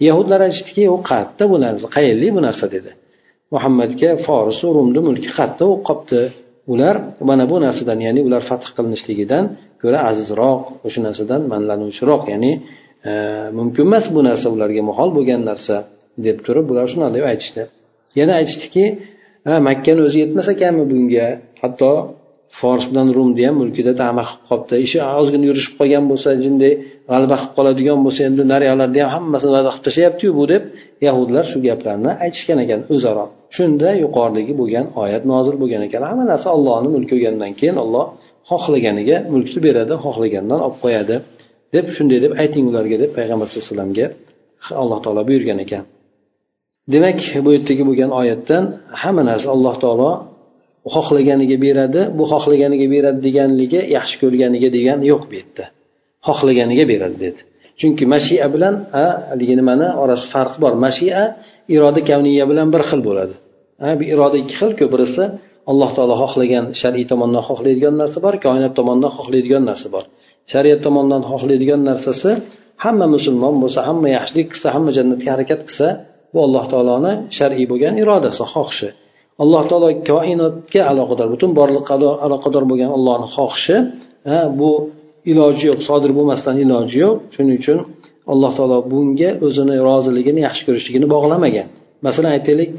Yahudlar 0.07 0.39
aytishdiki 0.47 0.83
u 0.95 0.97
qayerda 1.09 1.43
bu 1.51 1.57
narsa 1.65 1.85
qayerlik 1.95 2.31
bu 2.37 2.41
narsa 2.47 2.65
dedi. 2.75 2.91
Muhammadga 3.53 4.09
forisi 4.25 4.65
rumni 4.77 4.99
mulki 5.07 5.29
qayerda 5.37 5.63
u 5.73 5.75
qolibdi 5.87 6.21
ular 6.73 6.95
mana 7.29 7.43
bu 7.51 7.57
narsadan 7.65 7.99
ya'ni 8.07 8.21
ular 8.27 8.41
fath 8.49 8.67
qilinishligidan 8.77 9.43
ko'ra 9.81 9.99
azizroq 10.09 10.61
o'sha 10.87 10.99
narsadan 11.07 11.41
manlanuvchiroq 11.53 12.23
ya'ni 12.33 12.51
e, 13.09 13.11
mumkin 13.57 13.83
emas 13.89 14.05
bu 14.15 14.21
narsa 14.29 14.47
ularga 14.55 14.81
muhol 14.89 15.09
bo'lgan 15.17 15.41
narsa 15.49 15.75
deb 16.25 16.37
turib 16.45 16.65
bular 16.69 16.85
shunaqa 16.91 17.11
deb 17.17 17.25
aytishdi. 17.31 17.61
Yana 18.19 18.33
aytishdiki 18.39 18.85
makkani 19.69 20.01
o'zi 20.07 20.17
yetmas 20.23 20.47
ekanmi 20.55 20.83
bunga? 20.91 21.27
Hatto 21.61 21.91
fors 22.59 22.83
bilan 22.89 23.07
rumni 23.17 23.43
ham 23.47 23.55
mulkida 23.61 23.93
tama 24.03 24.23
qilib 24.29 24.45
qolibdi. 24.49 24.75
Ishi 24.87 24.99
ozgina 25.19 25.45
yurishib 25.49 25.73
qolgan 25.79 26.05
bo'lsa 26.11 26.29
jinday 26.45 26.73
g'alaba 27.09 27.35
qilib 27.41 27.53
qoladigan 27.57 27.99
bo'lsa 28.05 28.21
endi 28.29 28.43
nariyoqlarni 28.53 28.99
ham 29.03 29.11
hammasini 29.15 29.51
va'da 29.55 29.69
qilib 29.73 29.85
tashlayaptiyu 29.87 30.31
bu 30.39 30.45
deb 30.53 30.63
yahudlar 31.07 31.43
shu 31.51 31.57
gaplarni 31.67 32.11
aytishgan 32.25 32.57
ekan 32.65 32.81
o'zaro. 32.95 33.25
Shunda 33.55 33.89
yuqoridagi 34.03 34.53
bo'lgan 34.61 34.85
oyat 35.03 35.23
nozil 35.31 35.55
bo'lgan 35.61 35.81
ekan. 35.87 36.01
Hamma 36.09 36.25
narsa 36.31 36.47
ollohni 36.57 36.89
mulki 36.95 37.13
bo'lgandan 37.15 37.51
keyin 37.59 37.77
olloh 37.83 38.05
xohlaganiga 38.51 39.17
mulkni 39.33 39.59
beradi 39.67 39.93
xohlagandan 40.05 40.59
olib 40.65 40.77
qo'yadi. 40.83 41.15
Deb 41.75 41.85
shunday 41.95 42.19
deb 42.25 42.33
ayting 42.43 42.65
ularga 42.71 42.97
deb 43.03 43.11
payg'ambar 43.17 43.45
sallallohu 43.47 43.65
alayhi 43.65 43.73
vasallamga 43.73 44.05
alloh 44.83 44.99
taolo 45.05 45.21
buyurgan 45.29 45.59
ekan. 45.65 45.83
Demak 46.93 47.19
bu 47.45 47.49
yerdagi 47.55 47.83
bo'lgan 47.89 48.11
oyatdan 48.21 48.63
hamma 49.01 49.23
narsa 49.29 49.47
alloh 49.55 49.75
taolo 49.83 50.11
xohlaganiga 50.95 51.57
beradi 51.65 52.01
bu 52.17 52.23
xohlaganiga 52.31 52.87
beradi 52.95 53.19
deganligi 53.27 53.79
yaxshi 53.97 54.15
ko'rganiga 54.21 54.69
degani 54.77 55.05
yo'q 55.11 55.23
bu 55.29 55.33
yerda. 55.39 55.65
Xohlaganiga 56.27 56.85
beradi 56.91 57.17
dedi. 57.25 57.41
Chunki 57.79 58.05
mashia 58.13 58.47
bilan 58.53 58.75
haligi 59.31 59.55
nimani 59.59 59.87
orasida 60.03 60.29
farq 60.33 60.53
bor. 60.63 60.73
Mashia 60.85 61.21
iroda 61.75 62.01
kavniya 62.09 62.45
bilan 62.51 62.67
bir 62.73 62.81
xil 62.89 63.01
bo'ladi. 63.07 63.35
Iroda 64.13 64.37
ikki 64.43 64.55
xil 64.59 64.71
birisi 64.93 65.23
alloh 65.71 65.89
taolo 65.97 66.15
xohlagan 66.23 66.65
shar'iy 66.81 67.05
tomondan 67.11 67.43
xohlaydigan 67.49 67.95
narsa 68.01 68.19
bor 68.25 68.35
koinot 68.45 68.73
tomonidan 68.79 69.11
xohlaydigan 69.17 69.63
narsa 69.69 69.87
bor. 69.95 70.03
Shariat 70.53 70.79
tomonidan 70.85 71.23
xohlaydigan 71.31 71.81
narsasi 71.89 72.31
hamma 72.83 73.07
musulmon 73.15 73.55
bo'lsa 73.63 73.79
hamma 73.87 74.07
yaxshilik 74.17 74.47
qilsa 74.53 74.67
hamma 74.75 74.91
jannatga 74.97 75.29
harakat 75.35 75.61
qilsa 75.67 75.87
bu 76.33 76.39
alloh 76.47 76.63
taoloni 76.71 77.13
shar'iy 77.37 77.65
bo'lgan 77.71 77.93
irodasi 78.03 78.43
xohishi. 78.53 78.89
Alloh 79.43 79.63
taolo 79.69 79.89
koinotga 80.11 80.81
aloqador 80.91 81.27
butun 81.33 81.51
borliqqa 81.59 81.93
aloqador 82.25 82.63
bo'lgan 82.71 82.89
allohni 82.97 83.27
xohishi 83.37 83.75
bu 84.59 84.71
iloji 85.31 85.63
yo'q 85.69 85.79
sodir 85.89 86.11
bo'lmasdan 86.17 86.55
iloji 86.63 86.97
yo'q. 87.05 87.15
Shuning 87.35 87.55
uchun 87.61 87.77
alloh 88.33 88.51
taolo 88.57 88.77
bunga 88.91 89.31
o'zini 89.45 89.75
roziligini 89.89 90.41
yaxshi 90.47 90.63
ko'rishligini 90.67 91.07
bog'lamagan. 91.15 91.67
Masalan 92.05 92.31
aytaylik 92.37 92.69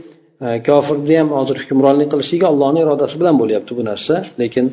e, 0.47 0.49
kofirni 0.69 1.15
ham 1.21 1.29
hozir 1.39 1.57
hukmronlik 1.63 2.09
qilishligi 2.13 2.47
allohni 2.53 2.81
irodasi 2.85 3.17
bilan 3.21 3.37
bo'lyapti 3.43 3.73
bu 3.79 3.83
narsa. 3.91 4.15
Lekin 4.43 4.65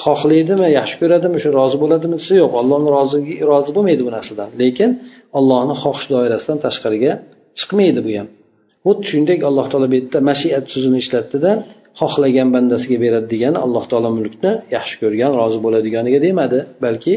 xohlaydimi 0.00 0.68
yaxshi 0.78 0.96
ko'radimi 1.02 1.38
shu 1.42 1.48
rozi 1.58 1.76
bo'ladimi 1.82 2.16
desa 2.20 2.34
yo'q. 2.42 2.52
Ollohni 2.60 2.88
roziligi 2.96 3.34
rozi 3.50 3.70
bo'lmaydi 3.76 4.02
bu 4.08 4.12
narsadan. 4.16 4.48
Lekin 4.62 4.90
allohni 5.38 5.74
xohish 5.82 6.06
doirasidan 6.14 6.58
tashqariga 6.66 7.12
chiqmaydi 7.60 8.00
bu 8.06 8.10
ham. 8.18 8.28
Xuddi 8.86 9.04
shuningdek 9.10 9.40
alloh 9.48 9.66
taolo 9.70 9.86
bu 9.92 9.96
yerda 9.98 10.18
mashiat 10.30 10.64
so'zini 10.72 10.98
ishlatdida 11.04 11.50
xohlagan 12.00 12.48
bandasiga 12.54 12.98
beradi 13.04 13.26
degani 13.34 13.58
alloh 13.64 13.84
taolo 13.90 14.10
mulkni 14.18 14.52
yaxshi 14.76 14.96
ko'rgan 15.02 15.32
rozi 15.40 15.58
bo'ladiganiga 15.64 16.20
demadi. 16.26 16.58
Balki 16.84 17.14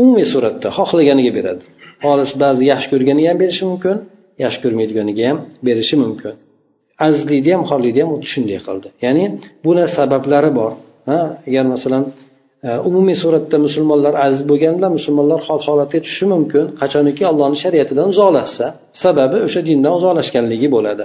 umumiy 0.00 0.26
suratda 0.32 0.68
xohlaganiga 0.78 1.32
beradi. 1.38 1.64
Xolis 2.04 2.32
ba'zi 2.42 2.62
yaxshi 2.72 2.88
ko'rganiga 2.92 3.28
ham 3.32 3.38
berishi 3.42 3.64
mumkin 3.70 3.96
yaxshi 4.44 4.60
ko'rmaydiganiga 4.64 5.24
ham 5.30 5.38
berishi 5.66 5.96
mumkin. 6.04 6.34
Azizlikni 7.06 7.50
ham 7.56 7.64
xorlikni 7.70 8.00
ham 8.04 8.10
xuddi 8.14 8.28
shunday 8.34 8.58
qildi. 8.66 8.88
Ya'ni 9.04 9.24
buni 9.66 9.84
sabablari 9.96 10.50
bor. 10.58 10.72
Ha 11.08 11.20
agar 11.48 11.64
masalan 11.74 12.02
e, 12.66 12.68
umumiy 12.88 13.16
suratda 13.22 13.56
musulmonlar 13.66 14.14
aziz 14.26 14.42
bo'lganda 14.50 14.86
musulmonlar 14.96 15.40
xol 15.48 15.60
holatga 15.66 15.98
tushishi 16.04 16.26
mumkin 16.34 16.64
qachoniki 16.80 17.22
allohni 17.30 17.58
shariatidan 17.64 18.06
uzoqlashsa 18.12 18.66
sababi 19.02 19.36
o'sha 19.46 19.60
dindan 19.68 19.92
uzoqlashganligi 19.98 20.68
bo'ladi. 20.76 21.04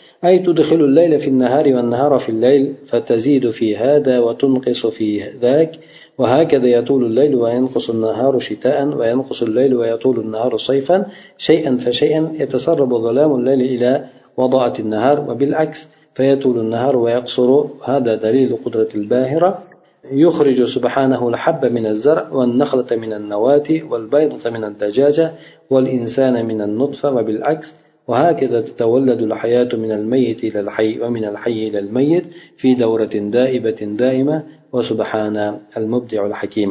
أي 0.25 0.39
تدخل 0.39 0.75
الليل 0.75 1.19
في 1.19 1.27
النهار 1.27 1.75
والنهار 1.75 2.19
في 2.19 2.29
الليل 2.29 2.73
فتزيد 2.87 3.49
في 3.49 3.77
هذا 3.77 4.19
وتنقص 4.19 4.85
في 4.85 5.23
ذاك 5.41 5.71
وهكذا 6.17 6.67
يطول 6.67 7.05
الليل 7.05 7.35
وينقص 7.35 7.89
النهار 7.89 8.39
شتاء 8.39 8.87
وينقص 8.87 9.43
الليل 9.43 9.75
ويطول 9.75 10.19
النهار 10.19 10.57
صيفا 10.57 11.05
شيئا 11.37 11.77
فشيئا 11.77 12.31
يتسرب 12.33 12.93
ظلام 12.93 13.35
الليل 13.35 13.61
إلى 13.61 14.05
وضاءة 14.37 14.81
النهار 14.81 15.19
وبالعكس 15.29 15.87
فيطول 16.15 16.59
النهار 16.59 16.97
ويقصر 16.97 17.65
هذا 17.83 18.15
دليل 18.15 18.57
قدرة 18.65 18.89
الباهرة. 18.95 19.63
يخرج 20.11 20.63
سبحانه 20.63 21.29
الحب 21.29 21.65
من 21.65 21.85
الزرع 21.85 22.29
والنخلة 22.31 22.85
من 22.91 23.13
النواة 23.13 23.81
والبيضة 23.89 24.49
من 24.49 24.63
الدجاجة 24.63 25.31
والإنسان 25.69 26.45
من 26.45 26.61
النطفة 26.61 27.11
وبالعكس 27.11 27.75
وهكذا 28.10 28.60
تتولد 28.60 29.20
الحياة 29.22 29.70
من 29.84 29.92
الميت 29.92 30.44
إلى 30.44 30.60
الحي 30.60 31.00
ومن 31.02 31.24
الحي 31.24 31.68
إلى 31.68 31.78
الميت 31.78 32.24
في 32.60 32.74
دورة 32.74 33.14
دائبة 33.38 33.80
دائمة 34.04 34.36
وسبحان 34.72 35.36
المبدع 35.76 36.26
الحكيم 36.26 36.70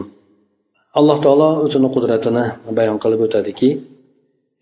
alloh 1.00 1.18
taolo 1.26 1.50
o'zini 1.66 1.90
qudratini 1.96 2.46
bayon 2.78 2.98
qilib 3.04 3.22
o'tadiki 3.28 3.70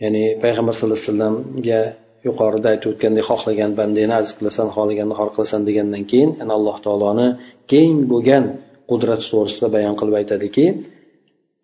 ya'ni 0.04 0.24
payg'ambar 0.44 0.74
sallallohu 0.74 0.98
alayhi 0.98 1.12
vasallamga 1.12 1.82
yuqorida 2.28 2.68
aytib 2.74 2.88
o'tgandek 2.94 3.26
xohlagan 3.30 3.72
bandangni 3.80 4.16
aziz 4.22 4.32
qilasan 4.40 4.68
xohlaganni 4.76 5.14
xor 5.20 5.30
qilasan 5.36 5.62
degandan 5.68 6.04
keyin 6.12 6.30
yana 6.40 6.54
alloh 6.58 6.78
taoloni 6.86 7.28
keng 7.72 7.96
bo'lgan 8.12 8.44
qudrati 8.92 9.26
to'g'risida 9.32 9.68
bayon 9.76 9.94
qilib 10.00 10.16
aytadiki 10.22 10.66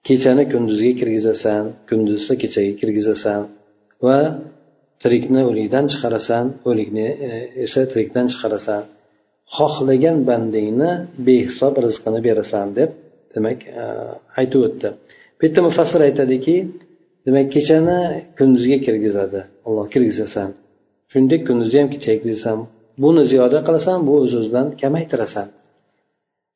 kechani 0.07 0.43
kunduzga 0.51 0.91
kirgizasan 0.99 1.63
kunduzni 1.89 2.35
kechaga 2.41 2.73
kirgizasan 2.79 3.41
va 4.05 4.17
tirikni 5.04 5.42
o'likdan 5.50 5.84
chiqarasan 5.92 6.44
o'likni 6.70 7.08
e, 7.28 7.30
esa 7.64 7.80
tirikdan 7.92 8.26
chiqarasan. 8.32 8.82
Xohlagan 9.56 10.18
bandingni 10.28 10.92
behisob 11.26 11.74
rizqini 11.84 12.20
berasan 12.26 12.66
deb 12.78 12.90
demak 13.34 13.58
e, 13.82 13.84
aytib 14.40 14.60
o'tdi. 14.68 14.88
Bu 15.36 15.42
yerda 15.46 15.60
mufassir 15.68 16.00
aytadiki 16.08 16.56
demak 17.26 17.46
kechani 17.56 17.98
kunduzga 18.38 18.78
kirgizadi. 18.86 19.40
Alloh 19.66 19.86
kirgizasan. 19.94 20.48
Shuningdek 21.10 21.40
kunduzni 21.48 21.78
ham 21.82 21.88
kechaga 21.94 22.18
kirgizasan 22.22 22.58
buni 23.02 23.22
ziyoda 23.32 23.58
qilasan 23.66 23.98
bu 24.06 24.12
o'z 24.22 24.32
o'zidan 24.40 24.66
kamaytirasan. 24.82 25.46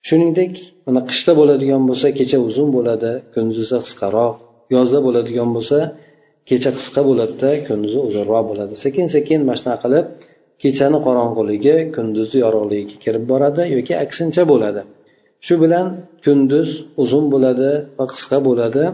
Shuningdek 0.08 0.52
mana 0.86 1.00
qishda 1.10 1.32
bo'ladigan 1.40 1.82
bo'lsa 1.88 2.08
kecha 2.18 2.38
uzun 2.48 2.68
bo'ladi 2.76 3.10
kunduzi 3.34 3.76
qisqaroq. 3.84 4.34
Yozda 4.74 4.98
bo'ladigan 5.06 5.50
bo'lsa 5.56 5.78
kecha 6.48 6.70
qisqa 6.78 7.00
bo'ladida 7.08 7.50
kunduzi 7.68 7.98
uzunroq 8.08 8.44
bo'ladi. 8.50 8.74
Sekin 8.84 9.06
sekin 9.14 9.40
mana 9.46 9.56
shunaqa 9.60 9.80
qilib 9.84 10.06
kechani 10.62 10.98
qorong'uligi 11.06 11.76
kunduzni 11.96 12.38
yorug'ligiga 12.44 12.96
kirib 13.04 13.24
boradi 13.32 13.62
yoki 13.76 13.94
aksincha 14.04 14.42
bo'ladi. 14.52 14.80
Shu 15.46 15.54
bilan 15.62 15.86
kunduz 16.24 16.68
uzun 17.02 17.24
bo'ladi 17.32 17.70
va 17.98 18.04
qisqa 18.12 18.38
bo'ladi. 18.48 18.84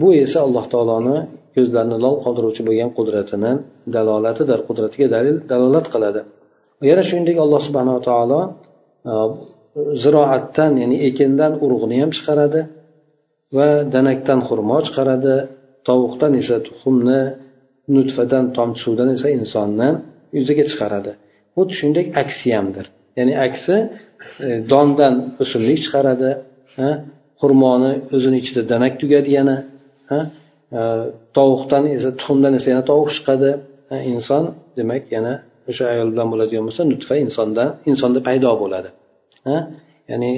Bu 0.00 0.08
esa 0.24 0.38
alloh 0.46 0.64
taoloni 0.72 1.16
ko'zlarni 1.56 1.96
lol 2.04 2.16
qoldiruvchi 2.24 2.62
bo'lgan 2.68 2.90
qudratini 2.98 3.52
dalolatidir 3.94 4.58
qudratiga 4.68 5.06
dalil 5.16 5.36
dalolat 5.50 5.86
qiladi. 5.94 6.20
Yana 6.90 7.02
shuningdek 7.08 7.36
alloh 7.44 7.60
subhanava 7.66 8.00
taolo 8.08 8.40
e, 9.12 9.14
ziroatdan 10.02 10.72
ya'ni 10.82 10.96
ekindan 11.08 11.52
urug'ni 11.64 11.96
ham 12.02 12.10
chiqaradi 12.16 12.60
va 13.56 13.68
danakdan 13.94 14.40
xurmo 14.48 14.78
chiqaradi. 14.86 15.34
Tovuqdan 15.88 16.32
esa 16.40 16.56
tuxumni 16.66 17.20
nutfadan 17.96 18.44
tomchi 18.56 18.80
suvdan 18.84 19.08
esa 19.16 19.28
insonni 19.38 19.88
yuzaga 20.36 20.64
chiqaradi. 20.70 21.12
Xuddi 21.56 21.72
shuningdek 21.78 22.06
aksi 22.22 22.48
hamdir 22.56 22.86
ya'ni 23.18 23.34
aksi 23.46 23.76
e, 24.46 24.48
dondan 24.72 25.14
o'simlik 25.42 25.78
chiqaradi 25.84 26.30
xurmoni 27.40 27.92
o'zini 28.16 28.36
ichida 28.42 28.62
danak 28.72 28.94
tugadi 29.02 29.30
yana 29.38 29.56
e, 30.14 30.16
tovuqdan 31.36 31.84
esa 31.96 32.10
tuxumdan 32.18 32.52
esa 32.58 32.68
yana 32.72 32.84
tovuq 32.90 33.10
chiqadi. 33.16 33.50
Inson 34.14 34.44
demak 34.78 35.04
yana 35.16 35.32
o'sha 35.70 35.84
ayol 35.92 36.08
bilan 36.12 36.28
bo'ladigan 36.32 36.64
bo'lsa 36.68 36.82
nutfa 36.92 37.14
insondan 37.24 37.68
insonda 37.90 38.20
paydo 38.28 38.50
bo'ladi. 38.62 38.88
Ya'ni 40.10 40.32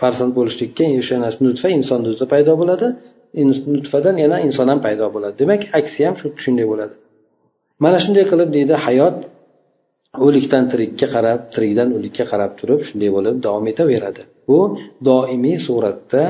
farzand 0.00 0.32
bo'lishlikka 0.38 0.84
o'sha 1.00 1.16
narsa 1.24 1.40
nutfa 1.48 1.68
insonni 1.78 2.06
o'zida 2.12 2.26
paydo 2.34 2.52
bo'ladi. 2.60 2.86
Nutfadan 3.74 4.16
yana 4.24 4.36
inson 4.46 4.66
ham 4.72 4.80
paydo 4.86 5.06
bo'ladi. 5.14 5.34
Demak 5.42 5.62
aksi 5.78 6.00
ham 6.06 6.14
shu 6.20 6.26
shunday 6.44 6.66
bo'ladi. 6.72 6.94
Mana 7.84 7.98
shunday 8.04 8.24
qilib 8.30 8.50
deydi 8.56 8.74
hayot 8.86 9.16
o'likdan 10.26 10.64
tirikka 10.72 11.06
qarab 11.14 11.40
tirikdan 11.54 11.88
o'likka 11.96 12.24
qarab 12.32 12.52
turib 12.60 12.80
shunday 12.88 13.10
bo'lib 13.16 13.36
davom 13.46 13.64
etaveradi. 13.72 14.22
Bu 14.48 14.58
doimiy 15.08 15.56
suratda 15.66 16.22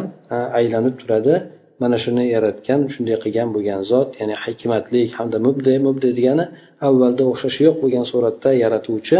aylanib 0.60 0.94
turadi. 1.02 1.34
Mana 1.82 1.96
shuni 2.04 2.24
yaratgan 2.34 2.80
shunday 2.94 3.16
qilgan 3.24 3.48
bo'lgan 3.54 3.80
zot 3.90 4.08
ya'ni 4.20 4.36
hikmatlik 4.44 5.08
hamda 5.18 5.38
mubde 5.46 5.74
mubde 5.86 6.08
degani 6.18 6.44
avvalda 6.88 7.22
o'xshashi 7.32 7.60
yo'q 7.66 7.76
bo'lgan 7.82 8.06
suratda 8.12 8.50
yaratuvchi 8.64 9.16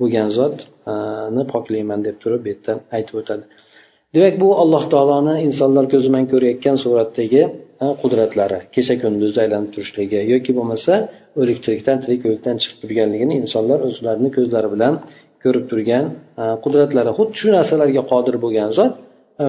bo'lgan 0.00 0.28
zotni 0.38 1.42
poklayman 1.52 2.00
deb 2.06 2.16
turib 2.22 2.40
bu 2.44 2.48
yerda 2.52 2.72
aytib 2.96 3.14
o'tadi. 3.20 3.44
Demak 4.14 4.34
bu 4.42 4.48
alloh 4.62 4.84
taoloni 4.92 5.34
insonlar 5.48 5.84
ko'zi 5.92 6.06
bilan 6.10 6.26
ko'rayotgan 6.32 6.76
suratdagi 6.84 7.42
qudratlari 8.02 8.58
kecha 8.74 8.94
kunduz 9.02 9.34
aylanib 9.42 9.70
turishligi 9.74 10.20
yoki 10.32 10.52
bo'lmasa 10.58 10.92
o'lik 11.40 11.58
tirikdan 11.64 11.96
tirik 12.02 12.20
o'likdan 12.28 12.56
chiqib 12.62 12.78
turganligini 12.82 13.34
insonlar 13.42 13.78
o'zlarini 13.88 14.30
ko'zlari 14.36 14.68
bilan 14.74 14.94
ko'rib 15.42 15.64
turgan 15.70 16.04
qudratlari. 16.64 17.10
Xuddi 17.18 17.34
shu 17.40 17.48
narsalarga 17.56 18.02
qodir 18.12 18.36
bo'lgan 18.44 18.70
zot 18.78 18.92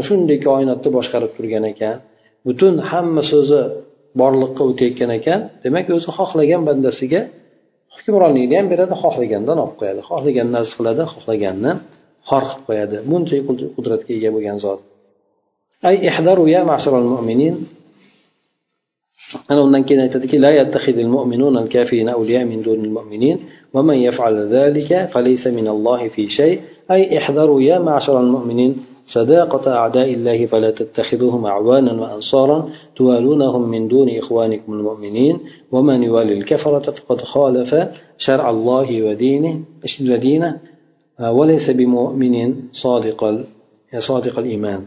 shunday 0.07 0.37
koinotni 0.47 0.89
boshqarib 0.97 1.31
turgan 1.37 1.63
ekan. 1.73 1.95
Butun 2.47 2.73
hamma 2.89 3.23
so'zi 3.31 3.59
borliqqa 4.21 4.61
o'tayotgan 4.69 5.11
ekan. 5.19 5.39
Demak 5.65 5.85
o'zi 5.97 6.09
xohlagan 6.17 6.61
bandasiga 6.69 7.21
hukmronlikni 7.95 8.55
ham 8.59 8.67
beradi 8.73 8.95
xohlagandan 9.03 9.57
olib 9.63 9.75
qo'yadi. 9.81 10.01
Xohlaganni 10.09 10.55
aziz 10.61 10.73
qiladi 10.79 11.03
xohlaganni 11.13 11.71
xor 12.29 12.43
qilib 12.49 12.63
qo'yadi 12.67 12.97
bunday 13.09 13.39
qudratga 13.75 14.11
ega 14.17 14.29
bo'lgan 14.35 14.57
zot. 14.65 14.79
Ay 15.89 15.95
ihdaru 16.09 16.43
ya 16.55 16.61
ma'sharal 16.71 17.07
mu'minin. 17.13 17.55
Ana 19.51 19.59
undan 19.65 19.83
keyin 19.87 20.01
aytadiki 20.05 20.37
la 20.45 20.51
yattakhidul 20.59 21.11
mu'minuna 21.15 21.57
al-kafirin 21.63 22.07
awliya 22.15 22.41
min 22.51 22.59
dunil 22.67 22.93
mu'minin. 22.97 23.37
ومن 23.73 23.97
يفعل 23.97 24.47
ذلك 24.47 25.09
فليس 25.13 25.47
من 25.47 25.67
الله 25.67 26.07
في 26.07 26.29
شيء 26.29 26.61
أي 26.91 27.17
احذروا 27.17 27.61
يا 27.61 27.79
معشر 27.79 28.19
المؤمنين 28.19 28.75
صداقة 29.05 29.71
أعداء 29.71 30.13
الله 30.13 30.45
فلا 30.45 30.71
تتخذوهم 30.71 31.45
أعوانا 31.45 32.01
وأنصارا 32.01 32.69
توالونهم 32.95 33.69
من 33.69 33.87
دون 33.87 34.17
إخوانكم 34.17 34.73
المؤمنين 34.73 35.39
ومن 35.71 36.03
يوالي 36.03 36.33
الكفرة 36.33 36.91
فقد 36.91 37.21
خالف 37.21 37.75
شرع 38.17 38.49
الله 38.49 39.03
ودينه 39.03 39.61
ودينه 40.01 40.59
وليس 41.38 41.66
بمؤمن 41.70 42.34
صادق 42.72 43.20
صادق 43.98 44.38
الإيمان 44.38 44.82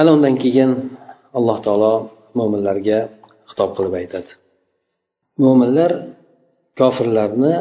ana 0.00 0.10
undan 0.16 0.34
keyin 0.42 0.70
alloh 1.38 1.58
taolo 1.66 1.94
mo'minlarga 2.38 2.98
xitob 3.50 3.70
qilib 3.76 3.94
aytadi 4.00 4.30
mo'minlar 5.44 5.90
kofirlarni 6.80 7.54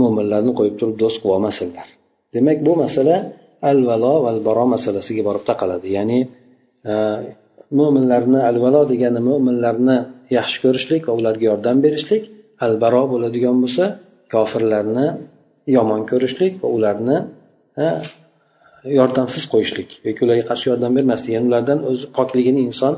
mo'minlarni 0.00 0.52
qo'yib 0.58 0.74
turib 0.80 0.96
do'st 1.02 1.18
qilib 1.20 1.34
olmasinlar 1.36 1.88
demak 2.34 2.58
bu 2.66 2.72
masala 2.82 3.16
al 3.70 3.78
valo 3.88 4.14
val 4.26 4.38
baro 4.46 4.64
masalasiga 4.74 5.22
borib 5.28 5.44
taqaladi 5.50 5.88
ya'ni 5.96 6.20
e, 6.90 6.94
mo'minlarni 7.78 8.40
al 8.50 8.56
valo 8.64 8.82
degani 8.92 9.20
mo'minlarni 9.30 9.96
yaxshi 10.38 10.58
ko'rishlik 10.64 11.02
va 11.08 11.12
ularga 11.20 11.44
yordam 11.50 11.76
berishlik 11.84 12.22
al 12.64 12.74
baro 12.82 13.02
bo'ladigan 13.12 13.56
bo'lsa 13.62 13.84
kofirlarni 14.34 15.06
yomon 15.75 16.01
ko'rishlik 16.11 16.53
va 16.61 16.67
ularni 16.77 17.17
yordamsiz 18.99 19.43
qo'yishlik. 19.53 19.89
Yoki 20.07 20.21
ularga 20.25 20.43
qarshi 20.49 20.65
yordam 20.71 20.91
bermaslik. 20.97 21.31
Ya'ni 21.35 21.47
ulardan 21.51 21.79
o'z 21.89 21.99
pokligini 22.17 22.61
inson 22.69 22.93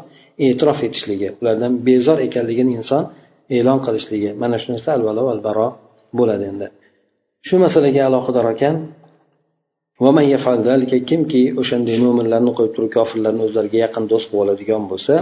e'tirof 0.45 0.79
etishligi 0.87 1.29
ulardan 1.41 1.73
bezor 1.87 2.17
ekanligini 2.27 2.71
inson 2.79 3.03
e'lon 3.57 3.79
qilishligi. 3.85 4.29
Mana 4.41 4.55
shu 4.61 4.67
narsa 4.73 4.89
alvalo 4.97 5.23
albaro 5.33 5.43
baro 5.47 5.67
bo'ladi 6.19 6.45
endi. 6.51 6.67
Shu 7.47 7.55
masalaga 7.65 8.01
aloqador 8.09 8.47
ekan 8.55 8.75
kimki 11.09 11.41
o'shanday 11.61 11.97
mo'minlarni 12.05 12.51
qo'yib 12.57 12.73
turib 12.75 12.91
kofirlarni 12.97 13.41
o'zlariga 13.47 13.77
yaqin 13.85 14.03
do'st 14.11 14.27
qilib 14.29 14.43
oladigan 14.43 14.83
bo'lsa 14.91 15.13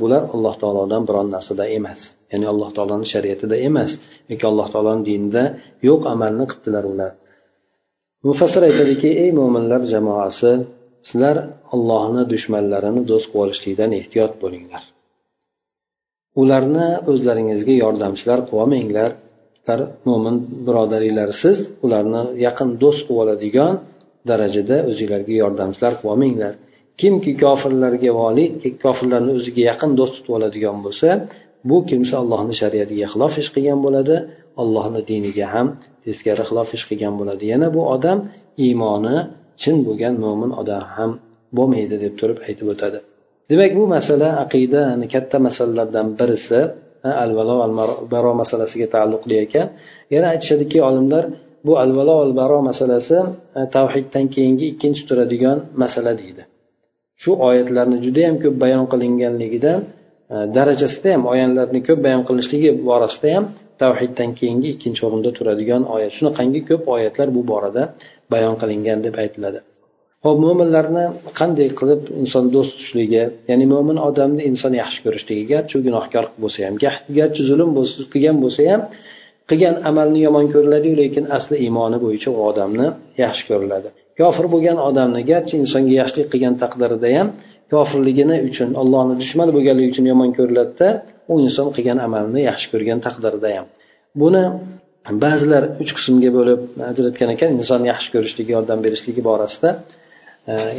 bular 0.00 0.22
alloh 0.34 0.54
taolodan 0.62 1.02
biron 1.08 1.28
narsada 1.36 1.64
emas. 1.78 2.00
Ya'ni 2.32 2.46
alloh 2.52 2.70
taoloni 2.76 3.06
shariatida 3.12 3.56
emas 3.68 3.90
yoki 4.30 4.44
alloh 4.50 4.68
taoloni 4.74 5.02
dinida 5.10 5.42
yo'q 5.88 6.02
amalni 6.14 6.44
qilibdilar 6.50 6.84
ular. 6.92 7.12
Mufassir 8.28 8.62
aytadiki 8.68 9.10
ey 9.24 9.30
mo'minlar 9.40 9.80
jamoasi 9.94 10.52
sizlar 11.08 11.36
allohni 11.74 12.22
dushmanlarini 12.32 13.02
do'st 13.10 13.26
qilib 13.30 13.42
olishlikdan 13.44 13.90
ehtiyot 14.00 14.32
bo'linglar. 14.42 14.82
Ularni 16.42 16.88
o'zlaringizga 17.10 17.74
yordamchilar 17.84 18.38
qilib 18.46 18.60
olmanglar 18.62 19.10
mo'min 20.08 20.36
birodaringlarsiz 20.66 21.58
ularni 21.84 22.22
yaqin 22.46 22.68
do'st 22.82 23.02
qilib 23.06 23.20
oladigan 23.24 23.74
darajada 24.30 24.76
o'zinglarga 24.90 25.34
yordamchilar 25.42 25.92
qilib 25.98 26.12
olmanglar 26.12 26.52
kimki 27.00 27.32
kofirlarga 27.44 28.10
voliy 28.20 28.48
kofirlarni 28.84 29.32
o'ziga 29.38 29.62
yaqin 29.70 29.90
do'st 29.98 30.14
tutib 30.16 30.32
oladigan 30.38 30.76
bo'lsa 30.84 31.08
bu 31.68 31.76
kimsa 31.90 32.14
allohni 32.22 32.54
shariatiga 32.60 33.06
xilof 33.12 33.32
ish 33.42 33.50
qilgan 33.54 33.78
bo'ladi 33.86 34.16
allohni 34.62 35.00
diniga 35.10 35.46
ham 35.54 35.66
teskari 36.04 36.42
xilof 36.48 36.68
ish 36.76 36.84
qilgan 36.88 37.14
bo'ladi. 37.20 37.44
Yana 37.52 37.68
bu 37.76 37.82
odam 37.94 38.18
iymoni 38.66 39.16
chin 39.62 39.76
bo'lgan 39.86 40.14
mo'min 40.24 40.50
odam 40.60 40.82
ham 40.96 41.10
bo'lmaydi 41.56 41.96
deb 42.04 42.12
turib 42.20 42.38
aytib 42.48 42.66
o'tadi. 42.74 42.98
Demak 43.50 43.72
bu 43.78 43.84
masala 43.96 44.28
aqidani 44.44 45.06
katta 45.14 45.36
masalalardan 45.46 46.06
birisi 46.18 46.60
al 47.24 47.30
valo 47.38 47.56
al 47.66 47.72
baro 48.12 48.32
masalasiga 48.42 48.86
taalluqli 48.94 49.34
ekan 49.44 49.66
yana 50.14 50.26
aytishadiki 50.34 50.78
olimlar 50.88 51.24
bu 51.66 51.72
al 51.84 51.90
valo 51.98 52.16
al 52.26 52.32
baro 52.40 52.58
masalasi 52.70 53.18
tavhiddan 53.76 54.26
keyingi 54.34 54.66
ikkinchi 54.72 55.02
turadigan 55.08 55.58
masala 55.82 56.12
deydi. 56.20 56.42
Shu 57.22 57.30
oyatlarni 57.48 57.96
judayam 58.04 58.36
ko'p 58.42 58.54
bayon 58.62 58.84
qilinganligidan 58.92 59.80
Э, 60.32 60.46
darajasida 60.56 61.10
ham 61.14 61.24
oyatlarni 61.32 61.80
ko'p 61.88 62.00
bayon 62.06 62.22
qilinishligi 62.28 62.70
borasida 62.88 63.28
ham 63.36 63.44
tavhiddan 63.82 64.30
keyingi 64.38 64.68
ikkinchi 64.74 65.02
o'rinda 65.08 65.30
turadigan 65.38 65.82
oyat. 65.94 66.12
Shunaqangi 66.18 66.60
ko'p 66.70 66.82
oyatlar 66.94 67.28
bu 67.36 67.42
borada 67.52 67.82
bayon 68.32 68.54
qilingan 68.62 68.98
deb 69.06 69.14
aytiladi. 69.24 69.58
Ho'p 70.24 70.38
mo'minlarni 70.44 71.04
qanday 71.40 71.68
qilib 71.80 72.00
inson 72.22 72.44
do'st 72.54 72.72
tutishligi 72.74 73.22
ya'ni 73.50 73.66
mo'min 73.74 73.98
odamni 74.08 74.42
inson 74.50 74.72
yaxshi 74.82 75.00
ko'rishligi 75.06 75.44
garchi 75.52 75.74
u 75.78 75.80
gunohkor 75.86 76.24
bo'lsa 76.42 76.60
ham 76.66 76.74
garchi 77.18 77.42
zulm 77.50 77.70
qilgan 78.12 78.36
bo'lsa 78.44 78.62
ham 78.72 78.82
qilgan 79.50 79.76
amalni 79.90 80.20
yomon 80.26 80.46
ko'riladiyu 80.54 80.94
lekin 81.02 81.24
asli 81.38 81.56
iymoni 81.66 81.98
bo'yicha 82.04 82.30
u 82.36 82.40
odamni 82.50 82.86
yaxshi 83.24 83.44
ko'riladi. 83.50 83.88
Kofir 84.20 84.46
bo'lgan 84.54 84.78
odamni 84.88 85.20
garchi 85.32 85.54
insonga 85.62 85.94
yaxshilik 86.00 86.28
qilgan 86.32 86.54
taqdirida 86.62 87.08
ham 87.16 87.28
kofirligini 87.72 88.36
uchun 88.48 88.70
allohni 88.82 89.14
dushmani 89.22 89.52
bo'lganligi 89.56 89.88
uchun 89.92 90.06
yomon 90.12 90.30
ko'riladida 90.38 90.88
u 91.32 91.34
inson 91.46 91.68
qilgan 91.76 91.98
amalni 92.06 92.40
yaxshi 92.50 92.66
ko'rgan 92.72 92.98
taqdirida 93.06 93.48
ham. 93.56 93.66
Buni 94.20 94.42
ba'zilar 95.24 95.64
uch 95.82 95.92
qismga 95.96 96.30
bo'lib 96.38 96.60
ajratgan 96.90 97.30
ekan 97.34 97.50
inson 97.58 97.80
yaxshi 97.92 98.08
ko'rishligi 98.14 98.50
yordam 98.56 98.78
berishligi 98.84 99.22
borasida. 99.28 99.70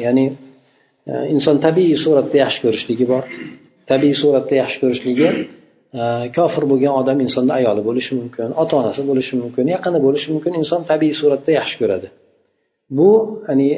Ya'ni 0.05 0.25
e, 1.11 1.13
inson 1.35 1.55
tabiiy 1.65 1.97
suratda 2.03 2.37
yaxshi 2.43 2.59
ko'rishligi 2.65 3.05
bor. 3.13 3.23
Tabiiy 3.91 4.15
suratda 4.21 4.55
yaxshi 4.61 4.77
ko'rishligi 4.83 5.27
e, 5.31 6.03
kofir 6.37 6.63
bo'lgan 6.71 6.93
odam 7.01 7.17
insonni 7.25 7.53
ayoli 7.59 7.81
bo'lishi 7.89 8.13
mumkin 8.21 8.55
ota 8.63 8.73
onasi 8.81 9.01
bo'lishi 9.09 9.33
mumkin 9.43 9.65
yaqini 9.75 9.99
bo'lishi 10.05 10.27
mumkin 10.33 10.53
inson 10.61 10.81
tabiiy 10.91 11.15
suratda 11.21 11.51
yaxshi 11.59 11.75
ko'radi. 11.81 12.07
Bu 12.97 13.09
ya'ni 13.47 13.69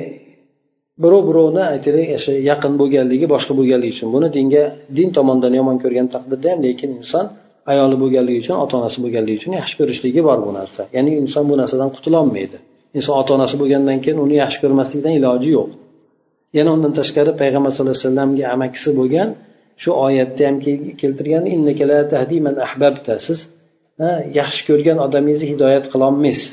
birov 1.03 1.23
birovni 1.29 1.63
aytaylik 1.73 2.09
o'sha 2.17 2.33
yaqin 2.51 2.73
bo'lganligi 2.81 3.25
boshqa 3.33 3.53
bo'lganligi 3.59 3.93
uchun. 3.95 4.09
Buni 4.15 4.27
dinga 4.37 4.63
din 4.97 5.09
tomonidan 5.17 5.53
yomon 5.59 5.77
ko'rgan 5.83 6.07
taqdirda 6.15 6.47
ham 6.53 6.59
lekin 6.67 6.89
inson 6.99 7.25
ayoli 7.71 7.95
bo'lganligi 8.03 8.39
uchun 8.43 8.55
ota 8.63 8.73
onasi 8.79 8.97
bo'lganligi 9.05 9.37
uchun 9.41 9.53
yaxshi 9.59 9.75
ko'rishligi 9.79 10.21
bor 10.27 10.39
bu 10.45 10.51
narsa. 10.59 10.81
Ya'ni 10.95 11.11
inson 11.23 11.43
bu 11.49 11.55
narsadan 11.61 11.89
qutulolmaydi. 11.95 12.57
Inson 12.97 13.13
ota 13.21 13.31
onasi 13.37 13.55
bo'lgandan 13.61 13.97
keyin 14.03 14.19
uni 14.25 14.35
yaxshi 14.43 14.59
ko'rmaslikdan 14.63 15.13
iloji 15.19 15.49
yo'q. 15.57 15.69
Yana 16.57 16.69
undan 16.75 16.93
tashqari 16.99 17.31
payg'ambar 17.41 17.71
sallallohu 17.75 17.97
alayhi 17.97 18.07
vasallamga 18.09 18.45
amakisi 18.55 18.89
bo'lgan 18.99 19.29
shu 19.81 19.89
oyatda 20.05 20.43
ham 20.47 20.55
keltirgan 21.01 21.43
siz 23.27 23.39
yaxshi 24.39 24.61
ko'rgan 24.69 24.97
odamingizni 25.05 25.47
hidoyat 25.53 25.85
qilolmaysiz. 25.93 26.51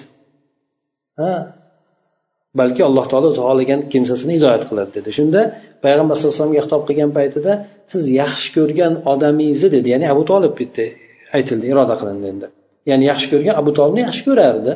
Balki 2.61 2.83
alloh 2.89 3.07
taolo 3.13 3.27
o'zi 3.33 3.41
xohlagan 3.47 3.81
kimsasini 3.93 4.33
hidoyat 4.39 4.63
qiladi 4.69 4.91
dedi. 4.99 5.11
Shunda 5.19 5.41
payg'ambar 5.85 6.15
sallallohu 6.17 6.35
alayhi 6.35 6.41
vasallamga 6.41 6.63
xitob 6.67 6.83
qilgan 6.89 7.11
paytida 7.19 7.53
siz 7.93 8.03
yaxshi 8.23 8.49
ko'rgan 8.57 8.93
odamingizni 9.13 9.69
dedi. 9.77 9.89
Ya'ni 9.95 10.07
abu 10.15 10.23
tolib 10.31 10.55
bitta 10.61 10.85
aytildi 11.37 11.65
iroda 11.73 11.95
qilindi 12.01 12.27
endi. 12.33 12.47
Ya'ni 12.91 13.05
yaxshi 13.13 13.27
ko'rgan 13.33 13.55
abu 13.63 13.71
tolibni 13.79 14.01
yaxshi 14.07 14.23
ko'rardi. 14.29 14.73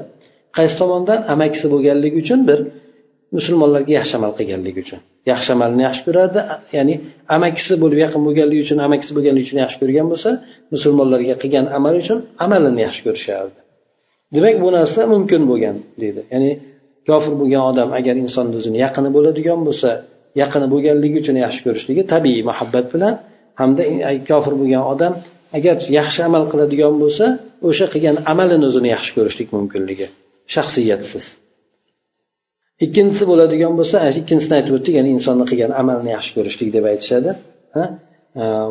Qaysi 0.57 0.75
tomondan? 0.81 1.19
Amakisi 1.35 1.67
bo'lganligi 1.75 2.17
uchun 2.25 2.41
bir 2.49 2.59
musulmonlarga 3.37 3.93
yaxshi 3.99 4.15
amal 4.21 4.33
qilganligi 4.39 4.79
uchun. 4.85 5.01
Yaxshi 5.33 5.51
amalni 5.57 5.83
yaxshi 5.89 6.03
ko'rardi. 6.09 6.41
Ya'ni 6.77 6.95
amakisi 7.37 7.75
bo'lib 7.83 7.99
yaqin 8.05 8.21
bo'lganligi 8.27 8.63
uchun 8.67 8.79
amakisi 8.87 9.13
bo'lganligi 9.17 9.45
uchun 9.49 9.59
yaxshi 9.65 9.79
ko'rgan 9.83 10.07
bo'lsa 10.13 10.31
musulmonlarga 10.75 11.35
qilgan 11.43 11.67
amali 11.79 11.99
uchun 12.05 12.19
amalini 12.45 12.81
yaxshi 12.87 13.03
ko'rishardi. 13.07 13.59
Demak 14.35 14.57
bu 14.65 14.69
narsa 14.79 15.01
mumkin 15.15 15.43
bo'lgan 15.51 15.77
deydi 16.03 16.21
ya'ni 16.33 16.51
kofir 17.09 17.35
bo'lgan 17.41 17.63
odam 17.71 17.89
agar 17.99 18.15
insonni 18.25 18.55
o'zini 18.61 18.79
yaqini 18.85 19.11
bo'ladigan 19.17 19.61
bo'lsa 19.69 19.91
yaqini 20.43 20.67
bo'lganligi 20.73 21.17
uchun 21.23 21.37
yaxshi 21.45 21.61
ko'rishligi 21.67 22.03
tabiiy 22.13 22.43
muhabbat 22.51 22.87
bilan 22.95 23.15
hamda 23.61 23.83
kofir 24.31 24.55
bo'lgan 24.61 24.85
odam 24.93 25.13
agar 25.59 25.77
yaxshi 25.99 26.21
amal 26.29 26.45
qiladigan 26.53 26.95
bo'lsa 27.03 27.27
o'sha 27.69 27.87
qilgan 27.93 28.17
amalini 28.33 28.65
o'zini 28.71 28.89
yaxshi 28.95 29.11
ko'rishlik 29.17 29.49
mumkinligi 29.57 30.07
shaxsiyatsiz. 30.55 31.25
Ikkinchisi 32.85 33.25
bo'ladigan 33.31 33.73
bo'lsa 33.79 33.97
ikkinchisini 34.21 34.55
aytib 34.59 34.73
o'tdik 34.79 34.95
ya'ni 34.99 35.11
insonni 35.17 35.45
qilgan 35.51 35.73
amalini 35.81 36.11
yaxshi 36.17 36.33
ko'rishlik 36.37 36.69
deb 36.77 36.85
aytishadi 36.93 37.31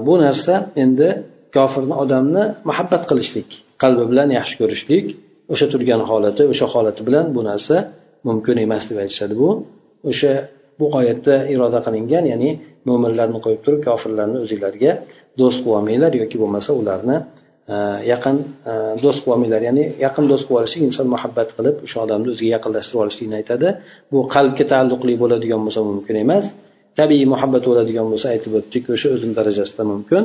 bu 0.08 0.14
narsa 0.26 0.54
endi 0.84 1.10
kofirni 1.58 1.96
odamni 2.04 2.44
muhabbat 2.70 3.04
qilishlik 3.10 3.50
qalbi 3.84 4.04
bilan 4.12 4.30
yaxshi 4.40 4.56
ko'rishlik 4.62 5.06
o'sha 5.54 5.68
turgan 5.74 6.02
holati 6.10 6.44
o'sha 6.52 6.66
holati 6.74 7.02
bilan 7.08 7.26
bu 7.36 7.42
narsa 7.50 7.76
mumkin 8.28 8.56
emas 8.66 8.84
deb 8.90 8.98
aytishadi 9.04 9.36
bu. 9.42 9.50
O'sha 10.10 10.34
bu 10.80 10.86
oyatda 11.00 11.36
iroda 11.54 11.80
qilingan 11.86 12.26
ya'ni 12.34 12.50
mo'minlarni 12.88 13.40
qo'yib 13.46 13.62
turib 13.66 13.82
kofirlarni 13.88 14.38
o'zinglarga 14.44 14.92
do'st 15.40 15.60
qilib 15.64 15.76
olmanglar 15.78 16.12
yoki 16.22 16.38
bo'lmasa 16.42 16.72
ularni 16.82 17.18
e, 17.74 17.76
yaqin 18.12 18.36
e, 18.72 18.74
do'st 19.04 19.20
qilib 19.22 19.34
olmanglar 19.36 19.62
ya'ni 19.68 19.84
yaqin 20.06 20.26
do'st 20.32 20.46
qilib 20.48 20.60
olishlik 20.60 20.84
inson 20.90 21.08
muhabbat 21.16 21.50
qilib 21.58 21.76
o'sha 21.86 21.98
odamni 22.06 22.28
o'ziga 22.34 22.52
yaqinlashtirib 22.58 23.02
olishlikni 23.06 23.36
aytadi. 23.42 23.68
Bu 24.12 24.20
qalbga 24.36 24.66
taalluqli 24.72 25.14
bo'ladigan 25.24 25.62
bo'lsa 25.66 25.82
mumkin 25.92 26.16
emas. 26.26 26.46
Tabiiy 27.00 27.26
muhabbat 27.34 27.64
bo'ladigan 27.70 28.08
bo'lsa 28.12 28.28
aytib 28.36 28.52
o'tdik 28.60 28.84
o'sha 28.96 29.08
o'zini 29.16 29.34
darajasida 29.40 29.84
mumkin. 29.94 30.24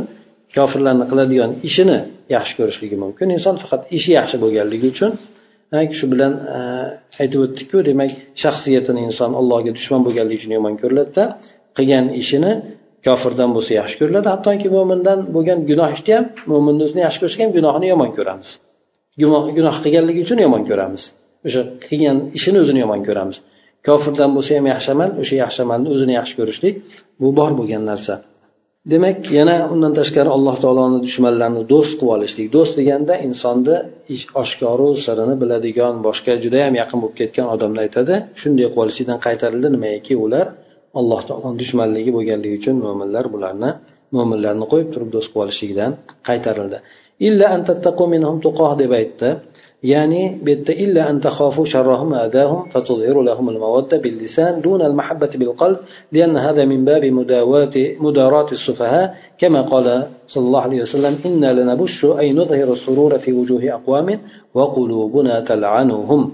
Kofirlarni 0.56 1.04
qiladigan 1.10 1.50
ishini 1.68 1.98
yaxshi 2.36 2.54
ko'rishligi 2.58 2.96
mumkin. 3.04 3.26
Inson 3.36 3.54
faqat 3.62 3.82
ishi 3.96 4.10
yaxshi 4.18 4.36
bo'lganligi 4.44 4.86
uchun 4.94 5.12
shu 5.98 6.06
bilan 6.12 6.32
e, 6.56 6.58
aytib 7.22 7.40
o'tdikku 7.46 7.78
demak 7.88 8.10
shaxsiyatini 8.42 9.00
inson 9.08 9.30
allohga 9.40 9.72
dushman 9.78 10.00
bo'lganligi 10.06 10.38
uchun 10.40 10.52
yomon 10.58 10.74
ko'riladida. 10.82 11.24
Qilgan 11.76 12.06
ishini 12.22 12.52
kofirdan 13.06 13.50
bo'lsa 13.56 13.72
yaxshi 13.80 13.96
ko'riladi. 14.00 14.28
Hattoki 14.34 14.68
mo'mindan 14.76 15.18
bo'lgan 15.34 15.58
gunoh 15.70 15.90
ishni 15.96 16.12
ham 16.16 16.24
mo'minni 16.52 16.82
o'zini 16.86 17.00
yaxshi 17.06 17.18
ko'rsak 17.22 17.40
ham 17.44 17.52
gunohini 17.58 17.86
yomon 17.92 18.10
ko'ramiz. 18.18 18.48
Gunoh 19.58 19.76
qilganligi 19.84 20.20
uchun 20.26 20.38
yomon 20.46 20.62
ko'ramiz. 20.70 21.02
O'sha 21.46 21.62
qilgan 21.86 22.16
ishini 22.38 22.58
o'zini 22.62 22.80
yomon 22.84 23.00
ko'ramiz. 23.08 23.36
Kofirdan 23.86 24.30
bo'lsa 24.36 24.50
ham 24.58 24.66
yaxshi 24.74 24.90
amal 24.96 25.10
o'sha 25.22 25.34
yaxshi 25.44 25.60
amalni 25.66 25.88
o'zini 25.94 26.12
yaxshi 26.20 26.34
ko'rishlik 26.40 26.74
bu 27.20 27.28
bor 27.38 27.50
bo'lgan 27.60 27.82
narsa. 27.90 28.14
Demak 28.92 29.30
yana 29.38 29.56
undan 29.72 29.92
tashqari 30.00 30.30
alloh 30.36 30.56
taoloni 30.64 30.98
dushmanlarini 31.06 31.62
do'st 31.72 31.92
qilib 31.98 32.12
olishlik. 32.16 32.46
Do'st 32.56 32.72
deganda 32.80 33.14
insonni 33.26 33.76
ish 34.14 34.24
oshkoru 34.42 34.88
sirini 35.04 35.34
biladigan 35.42 35.94
boshqa 36.06 36.32
judayam 36.44 36.74
yaqin 36.80 36.98
bo'lib 37.02 37.16
ketgan 37.20 37.46
odamni 37.54 37.80
aytadi. 37.86 38.14
Shunday 38.40 38.66
qilib 38.68 38.82
olishlikdan 38.84 39.18
qaytarildi. 39.26 39.68
Nimaiki 39.76 40.14
ular 40.24 40.46
alloh 41.00 41.20
taoloni 41.28 41.56
dushmanligi 41.62 42.10
bo'lganligi 42.16 42.56
uchun 42.60 42.76
mo'minlar 42.86 43.24
bularni 43.34 43.70
mo'minlarni 44.16 44.66
qo'yib 44.72 44.88
turib 44.94 45.10
do'st 45.14 45.28
qilib 45.30 45.44
olishligidan 45.44 45.92
qaytarildi. 46.28 46.78
Illa 47.28 47.46
deb 48.82 48.92
aytdi. 49.00 49.28
يعني 49.82 50.38
بيت 50.42 50.70
إلا 50.70 51.10
أن 51.10 51.20
تخافوا 51.20 51.64
شرهم 51.64 52.14
أذاهم 52.14 52.68
فتظهروا 52.68 53.22
لهم 53.22 53.48
المودة 53.48 53.96
باللسان 53.98 54.60
دون 54.60 54.82
المحبة 54.82 55.30
بالقلب 55.34 55.78
لأن 56.12 56.36
هذا 56.36 56.64
من 56.64 56.84
باب 56.84 57.04
مداوات 57.04 57.74
مداراة 58.00 58.52
السفهاء. 58.52 59.14
كما 59.38 59.62
قال 59.62 60.06
صلى 60.26 60.46
الله 60.46 60.60
عليه 60.60 60.80
وسلم 60.80 61.18
إنا 61.26 61.52
لنبش 61.52 62.04
أي 62.04 62.32
نظهر 62.32 62.72
السرور 62.72 63.18
في 63.18 63.32
وجوه 63.32 63.74
أقوام 63.74 64.20
وقلوبنا 64.54 65.40
تلعنهم. 65.40 66.32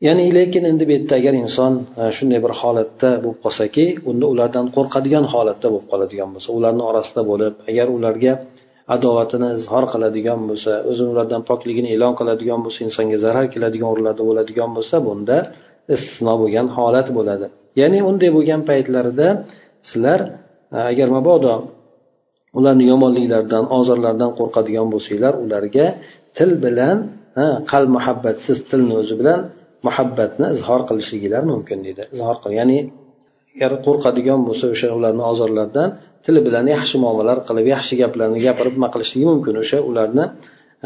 يعني 0.00 0.32
لكن 0.32 0.64
endi 0.64 0.88
bu 0.88 0.92
yerda 0.92 1.14
agar 1.14 1.34
inson 1.34 1.72
shunday 2.16 2.42
bir 2.44 2.52
holatda 2.60 3.10
bo'lib 3.22 3.38
qolsaki 3.44 3.98
unda 4.10 4.26
ulardan 4.32 4.66
qo'rqadigan 4.76 5.24
holatda 5.32 5.68
bo'lib 5.72 5.86
qoladigan 5.92 6.28
bo'lsa 6.34 6.50
ularni 6.58 6.82
orasida 6.90 7.22
bo'lib 7.30 7.54
adovatini 8.94 9.48
izhor 9.58 9.84
qiladigan 9.92 10.40
bo'lsa 10.48 10.72
o'zini 10.90 11.08
ulardan 11.14 11.42
pokligini 11.50 11.88
e'lon 11.96 12.14
qiladigan 12.20 12.60
bo'lsa 12.64 12.80
insonga 12.88 13.18
zarar 13.24 13.46
keladigan 13.54 13.88
o'rinlarda 13.92 14.22
bo'ladigan 14.28 14.70
bo'lsa 14.76 14.96
bunda 15.08 15.36
istisno 15.94 16.34
bo'lgan 16.42 16.66
holat 16.76 17.08
bo'ladi. 17.18 17.46
Ya'ni 17.80 17.98
unday 18.10 18.30
bo'lgan 18.36 18.60
paytlarida 18.70 19.28
sizlar 19.90 20.20
e, 20.76 20.78
agar 20.90 21.08
mabodo 21.16 21.54
ularni 22.58 22.84
yomonliklaridan 22.92 23.64
ozorlaridan 23.78 24.30
qo'rqadigan 24.38 24.86
bo'lsanglar 24.94 25.34
ularga 25.44 25.86
til 26.36 26.50
bilan 26.64 26.96
qalb 27.72 27.90
muhabbatsiz 27.96 28.58
tilni 28.70 28.94
o'zi 29.02 29.14
bilan 29.20 29.40
muhabbatni 29.86 30.46
izhor 30.56 30.80
qilishliginglar 30.88 31.42
mumkin 31.52 31.78
deydi. 31.86 32.02
Izhor 32.14 32.36
qil 32.42 32.52
ya'ni 32.60 32.78
agar 33.54 33.72
qo'rqadigan 33.86 34.40
bo'lsa 34.48 34.64
o'sha 34.74 34.88
ularni 34.98 35.24
ozorlaridan 35.32 35.88
tili 36.24 36.40
bilan 36.46 36.66
yaxshi 36.74 36.96
muomala 37.04 37.32
qilib 37.48 37.66
yaxshi 37.74 37.94
gaplarni 38.02 38.38
gapirib 38.46 38.74
nima 38.78 38.88
qilishligi 38.94 39.26
mumkin. 39.32 39.54
O'sha 39.62 39.78
ularni 39.90 40.24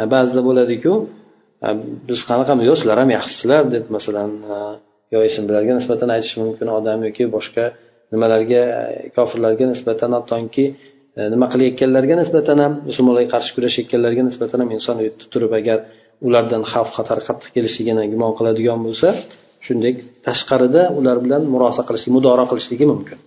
e, 0.01 0.03
ba'zida 0.15 0.41
bo'ladiku 0.49 0.93
e, 1.67 1.69
biz 2.09 2.21
qanaqamiz 2.31 2.65
yo'q 2.71 2.79
sizlar 2.81 2.99
ham 3.03 3.11
yaxshisizlar 3.19 3.63
deb 3.75 3.85
masalan 3.97 4.31
e, 4.55 4.59
yo 5.15 5.21
ismlarga 5.29 5.73
nisbatan 5.79 6.09
aytish 6.17 6.35
mumkin 6.43 6.69
odam 6.79 6.99
yoki 7.09 7.25
boshqa 7.37 7.65
nimalarga 8.13 8.63
kofirlarga 9.17 9.65
nisbatan 9.73 10.11
hattoki 10.17 10.67
nima 11.35 11.47
qilayotganlarga 11.53 12.15
nisbatan 12.23 12.59
ham 12.65 12.73
musulmonlarga 12.89 13.31
qarshi 13.35 13.51
kurashayotganlarga 13.57 14.23
nisbatan 14.29 14.59
ham 14.63 14.71
inson 14.77 14.97
u 15.01 15.05
yerda 15.07 15.25
turib 15.35 15.53
agar 15.61 15.79
ulardan 16.27 16.63
xavf 16.73 16.91
xatar 16.97 17.19
qattiq 17.29 17.51
kelishligini 17.57 18.05
gumon 18.13 18.33
qiladigan 18.39 18.81
bo'lsa 18.87 19.09
shunday 19.67 19.93
tashqarida 20.27 20.83
ular 20.99 21.17
bilan 21.25 21.43
murosa 21.55 21.83
qilishlik 21.89 22.13
mudora 22.17 22.45
qilishligi 22.51 22.87
mumkin. 22.93 23.19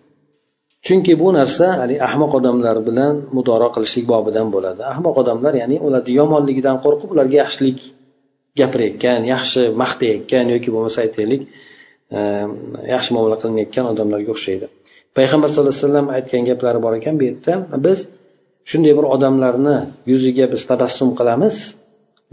Chunki 0.87 1.13
bu 1.21 1.27
narsa 1.39 1.65
haligi 1.81 2.01
ahmoq 2.09 2.31
odamlar 2.39 2.77
bilan 2.87 3.15
mudoro 3.35 3.67
qilishlik 3.75 4.05
bobidan 4.13 4.47
bo'ladi. 4.55 4.81
Ahmoq 4.93 5.15
odamlar 5.21 5.53
ya'ni 5.61 5.77
ularni 5.87 6.11
yomonligidan 6.19 6.77
qo'rqib 6.83 7.09
ularga 7.13 7.35
yaxshilik 7.43 7.79
gapirayotgan 8.59 9.19
yaxshi 9.33 9.61
maqtayotgan 9.81 10.45
yoki 10.53 10.69
bo'lmasa 10.75 10.97
aytaylik 11.05 11.41
ehm, 12.17 12.49
yaxshi 12.93 13.09
muomala 13.15 13.35
qilinayotgan 13.41 13.85
odamlarga 13.93 14.29
o'xshaydi. 14.35 14.65
Payg'ambar 15.17 15.47
sallallohu 15.51 15.73
alayhi 15.73 15.85
vasallam 15.85 16.07
aytgan 16.17 16.41
gaplari 16.49 16.79
bor 16.85 16.93
ekan 16.99 17.13
bu 17.19 17.23
yerda. 17.29 17.53
Biz 17.85 17.99
shunday 18.69 18.93
bir 18.99 19.05
odamlarni 19.15 19.77
yuziga 20.11 20.45
biz 20.53 20.61
tabassum 20.71 21.09
qilamiz 21.19 21.55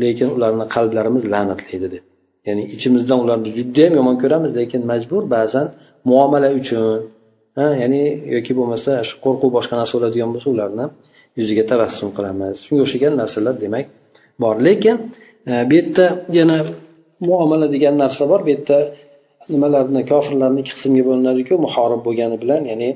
lekin 0.03 0.29
ularni 0.37 0.65
qalblarimiz 0.75 1.23
la'natlaydi 1.33 1.89
deb. 1.95 2.05
Ya'ni 2.49 2.63
ichimizdan 2.75 3.19
ularni 3.25 3.49
judayam 3.59 3.93
yomon 3.99 4.17
ko'ramiz 4.23 4.51
lekin 4.61 4.81
majbur 4.91 5.23
ba'zan 5.37 5.67
muomala 6.11 6.49
uchun 6.61 6.99
ha 7.59 7.67
ya'ni 7.83 8.03
yoki 8.35 8.53
bo'lmasa 8.59 8.91
shu 9.09 9.15
qo'rquv 9.25 9.51
boshqa 9.57 9.75
narsa 9.81 9.93
bo'ladigan 9.97 10.31
bo'lsa 10.35 10.49
ularni 10.55 10.87
yuziga 11.39 11.65
tabassum 11.73 12.09
qilamiz. 12.17 12.57
Shunga 12.67 12.83
o'xshagan 12.87 13.13
narsalar 13.21 13.55
demak 13.65 13.87
bor. 14.43 14.57
Lekin 14.67 14.97
e, 15.51 15.53
bu 15.69 15.73
yerda 15.79 16.07
yana 16.39 16.59
muomala 17.29 17.67
degan 17.75 17.95
narsa 18.05 18.25
bor. 18.31 18.41
Bu 18.47 18.51
yerda 18.55 18.79
nimalarni 19.55 20.03
kofirlarni 20.13 20.59
ikki 20.63 20.73
qismga 20.77 21.03
bo'linadiku 21.09 21.55
muhorib 21.67 22.01
bo'lgani 22.07 22.37
bilan 22.43 22.63
ya'ni 22.71 22.91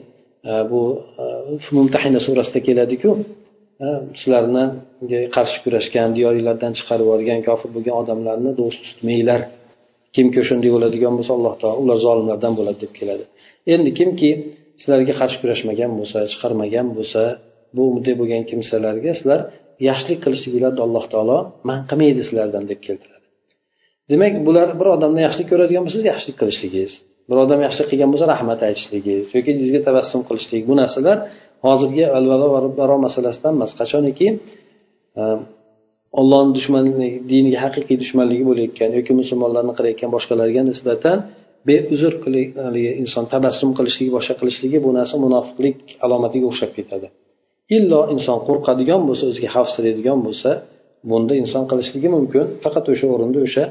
e, 0.51 0.53
bu 0.71 0.83
e, 1.23 1.25
mumtahina 1.79 2.21
surasida 2.27 2.61
keladiku 2.69 3.11
sizlarni 4.21 4.65
qarshi 5.37 5.59
kurashgan 5.65 6.09
diyoringlardan 6.17 6.73
chiqarib 6.79 7.05
yuborgan 7.07 7.41
kofir 7.49 7.69
bo'lgan 7.77 7.95
odamlarni 8.03 8.51
do'st 8.61 8.81
tutmanglar. 8.87 9.41
Kimki 10.17 10.39
o'shanday 10.45 10.71
bo'ladigan 10.77 11.13
bo'lsa 11.19 11.33
alloh 11.39 11.55
taolo 11.61 11.77
ular 11.83 11.99
zolimlardan 12.07 12.53
bo'ladi 12.59 12.79
deb 12.85 12.93
keladi. 12.99 13.25
Endi 13.75 13.91
kimki 13.99 14.31
sizlarga 14.81 15.15
qarshi 15.21 15.39
kurashmagan 15.43 15.93
bo'lsa 15.99 16.19
chiqarmagan 16.33 16.87
bo'lsa 16.97 17.23
bu 17.77 17.83
bunday 17.95 18.15
bo'lgan 18.21 18.43
kimsalarga 18.51 19.13
sizlar 19.19 19.41
yaxshilik 19.89 20.19
qilishliginglarni 20.25 20.81
alloh 20.87 21.05
taolo 21.13 21.39
man 21.69 21.79
qilmaydi 21.91 22.23
sizlardan 22.29 22.65
deb 22.71 22.81
keltiradi. 22.87 23.27
Demak 24.11 24.35
bular 24.47 24.69
bir 24.81 24.89
odamdan 24.97 25.23
yaxshilik 25.27 25.49
ko'radigan 25.53 25.83
bo'lsangiz 25.87 26.07
yaxshilik 26.13 26.37
qilishligingiz. 26.41 26.93
Bir 27.29 27.37
odam 27.45 27.61
yaxshilik 27.67 27.89
qilgan 27.93 28.11
bo'lsa 28.13 28.27
rahmat 28.35 28.61
aytishligingiz 28.69 29.27
yoki 29.37 29.51
yuzga 29.63 29.81
tabassum 29.89 30.21
qilishlik. 30.29 30.63
Bu 30.71 30.75
narsalar 30.83 31.19
hozirgi 31.67 32.05
alvalo 32.19 32.47
baro 32.81 32.97
masalasidan 33.07 33.53
emas 33.59 33.73
qachoniki 33.81 34.29
ollohni 36.21 36.53
dushmanligi 36.59 37.09
diniga 37.33 37.59
haqiqiy 37.65 37.97
dushmanligi 38.03 38.45
bo'layotgan 38.51 38.91
yoki 38.99 39.13
musulmonlarni 39.21 39.73
qilayotgan 39.79 40.11
boshqalarga 40.17 40.63
nisbatan 40.71 41.19
beuzr 41.69 42.13
haligi 42.67 42.91
inson 43.03 43.25
tabassum 43.35 43.71
qilishligi 43.79 44.11
boshqa 44.17 44.35
qilishligi 44.41 44.79
bu 44.85 44.91
narsa 44.99 45.17
munofiqlik 45.25 45.79
alomatiga 46.05 46.47
o'xshab 46.51 46.71
ketadi. 46.79 47.07
Illo 47.77 48.01
inson 48.15 48.39
qo'rqadigan 48.49 49.01
bo'lsa 49.09 49.25
o'ziga 49.31 49.49
xavfsiraydigan 49.57 50.19
bo'lsa 50.27 50.51
bunda 51.11 51.35
inson 51.43 51.65
qilishligi 51.71 52.09
mumkin. 52.17 52.45
Faqat 52.65 52.85
o'sha 52.93 53.07
o'rinda 53.15 53.39
o'sha 53.47 53.65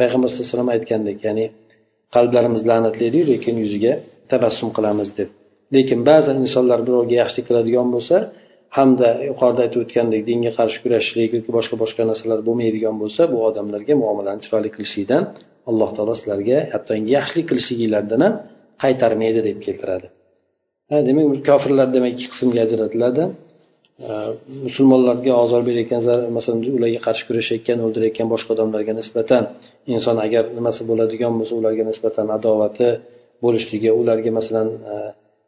payg'ambar 0.00 0.28
sallallohu 0.28 0.44
alayhi 0.44 0.52
vasallam 0.52 0.70
aytgandek 0.76 1.18
ya'ni 1.26 1.44
qalblarimiz 2.14 2.62
la'natlaydi 2.70 3.20
lekin 3.30 3.54
yuziga 3.64 3.92
tabassum 4.32 4.68
qilamiz 4.76 5.08
deb. 5.18 5.28
Lekin 5.74 5.98
ba'zan 6.10 6.36
insonlar 6.44 6.78
birovga 6.86 7.14
yaxshilik 7.22 7.46
qiladigan 7.48 7.88
bo'lsa 7.94 8.16
hamda 8.76 9.08
yuqorida 9.28 9.60
aytib 9.66 9.80
o'tgandek 9.84 10.22
dinga 10.30 10.52
qarshi 10.58 10.78
kurashishlik 10.84 11.30
yoki 11.36 11.50
boshqa 11.58 11.76
boshqa 11.82 12.02
narsalar 12.10 12.38
bo'lmaydigan 12.48 12.94
bo'lsa 13.02 13.22
bu 13.32 13.38
odamlarga 13.48 13.94
muomalani 14.02 14.40
chiroyli 14.44 14.70
qilishlikdan 14.74 15.22
alloh 15.70 15.90
taolo 15.96 16.14
sizlarga 16.20 16.58
hattoki 16.74 17.02
yaxshilik 17.16 17.46
qilishliginglardan 17.50 18.20
ham 18.26 18.34
qaytarmaydi 18.84 19.40
deb 19.48 19.58
keltiradi. 19.66 20.06
Demak 21.08 21.26
kofirlar 21.48 21.88
demak 21.96 22.12
ikki 22.14 22.28
qismga 22.32 22.60
ajratiladi. 22.66 23.24
Musulmonlarga 24.66 25.32
ozor 25.44 25.62
berayotgan 25.68 26.00
masalan 26.36 26.60
ularga 26.78 27.00
qarshi 27.06 27.24
kurashayotgan 27.28 27.78
o'ldirayotgan 27.86 28.28
boshqa 28.34 28.50
odamlarga 28.56 28.92
nisbatan 29.00 29.42
inson 29.94 30.16
agar 30.26 30.44
nimasi 30.58 30.82
bo'ladigan 30.90 31.32
bo'lsa 31.38 31.54
ularga 31.60 31.84
nisbatan 31.90 32.26
adovati 32.38 32.88
bo'lishligi 33.44 33.90
ularga 34.00 34.30
masalan 34.38 34.68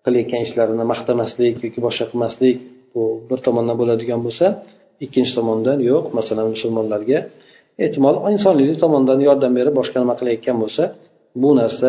qilayotgan 0.05 0.41
ishlarini 0.47 0.85
maqtamaslik 0.93 1.55
yoki 1.67 1.81
boshqa 1.87 2.05
qilmaslik 2.11 2.57
bu 2.95 3.03
bir 3.29 3.39
tomondan 3.47 3.77
bo'ladigan 3.81 4.21
bo'lsa 4.27 4.47
ikkinchi 5.05 5.33
tomondan 5.39 5.79
yo'q. 5.91 6.05
Masalan 6.19 6.47
musulmonlarga 6.55 7.19
ehtimol 7.85 8.17
insoniylik 8.35 8.79
tomonidan 8.85 9.21
yordam 9.29 9.53
berib 9.59 9.75
boshqa 9.81 9.97
nima 10.03 10.15
qilayotgan 10.21 10.57
bo'lsa 10.63 10.83
bu 11.43 11.51
narsa 11.61 11.89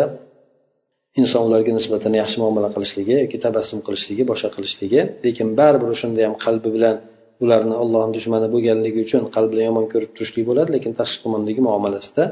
inson 1.22 1.42
ularga 1.48 1.72
nisbatan 1.80 2.14
yaxshi 2.22 2.38
muomala 2.44 2.70
qilishligi 2.76 3.14
yoki 3.24 3.38
tabassum 3.46 3.80
qilishligi 3.88 4.24
boshqa 4.32 4.50
qilishligi. 4.56 5.02
Lekin 5.26 5.48
baribir 5.60 5.90
o'shanda 5.96 6.20
ham 6.28 6.36
qalbi 6.46 6.70
bilan 6.76 6.96
ularni 7.44 7.76
ollohni 7.84 8.12
dushmani 8.18 8.48
bo'lganligi 8.54 9.00
uchun 9.06 9.24
qalbida 9.36 9.62
yomon 9.68 9.86
ko'rib 9.94 10.12
turishlik 10.16 10.46
bo'ladi 10.50 10.70
lekin 10.76 10.92
tashqi 11.00 11.20
tomondagi 11.26 11.62
muomalasida 11.68 12.24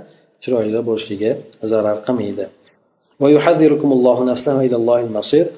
chiroyli 0.44 0.82
bo'lishligi 0.90 1.32
zarar 1.72 1.98
qilmaydi. 2.08 2.46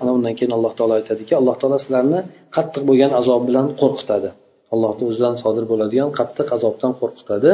Ana 0.02 0.12
undan 0.18 0.34
keyin 0.38 0.54
alloh 0.58 0.74
taolo 0.78 0.94
aytadiki 1.00 1.34
alloh 1.42 1.56
taolo 1.62 1.78
sizlarni 1.84 2.20
qattiq 2.56 2.84
bo'lgan 2.90 3.12
azob 3.20 3.42
bilan 3.50 3.68
qo'rqitadi. 3.82 4.30
Allohni 4.74 5.04
o'zidan 5.10 5.36
sodir 5.44 5.66
bo'ladigan 5.72 6.10
qattiq 6.20 6.48
azobdan 6.58 6.92
qo'rqitadi. 7.02 7.52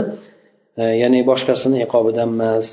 E, 0.81 0.83
ya'ni 1.01 1.19
boshqasini 1.29 1.77
iqobidan 1.85 2.29
emas. 2.35 2.65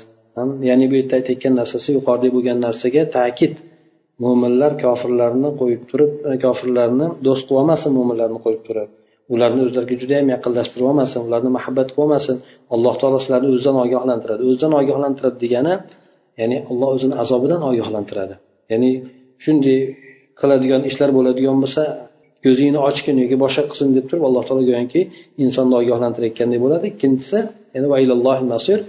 Ya'ni 0.69 0.85
bu 0.91 0.95
yerda 0.99 1.13
aytayotgan 1.19 1.53
narsasi 1.61 1.89
yuqorida 1.97 2.29
bo'lgan 2.35 2.57
narsaga 2.65 3.03
ta'kid. 3.17 3.53
Mo'minlar 4.23 4.71
kofirlarni 4.83 5.49
qo'yib 5.61 5.81
turib 5.89 6.11
e, 6.29 6.31
kofirlarni 6.45 7.07
do'st 7.25 7.43
qilib 7.47 7.59
olmasin 7.61 7.89
mo'minlarni 7.97 8.39
qo'yib 8.45 8.63
turib. 8.67 8.89
Ularni 9.33 9.61
o'zlariga 9.67 9.95
judayam 10.01 10.27
yaqinlashtirib 10.35 10.85
olmasin 10.91 11.19
ularni 11.27 11.49
muhabbat 11.57 11.87
qilib 11.91 12.03
olmasin. 12.05 12.35
Alloh 12.75 12.93
taolo 13.01 13.17
sizlarni 13.23 13.49
o'zidan 13.55 13.77
ogohlantiradi. 13.85 14.41
O'zidan 14.49 14.73
ogohlantiradi 14.81 15.37
degani 15.45 15.73
ya'ni 16.41 16.57
alloh 16.71 16.89
o'zini 16.95 17.15
azobidan 17.23 17.61
ogohlantiradi. 17.69 18.35
Ya'ni 18.71 18.91
shunday 19.43 19.79
qiladigan 20.39 20.81
ishlar 20.89 21.09
bo'ladigan 21.17 21.57
bo'lsa 21.63 21.83
ko'zingni 22.45 22.79
ochgin 22.89 23.15
yoki 23.23 23.37
boshqa 23.43 23.63
qilsin 23.69 23.89
deb 23.97 24.05
turib 24.09 24.23
alloh 24.29 24.43
taolo 24.47 24.63
go'yoki 24.69 25.01
insonni 25.43 25.75
ogohlantirayotgandek 25.81 26.59
bo'ladi. 26.65 26.85
Ikkinchisi 26.93 27.39
masir 28.53 28.79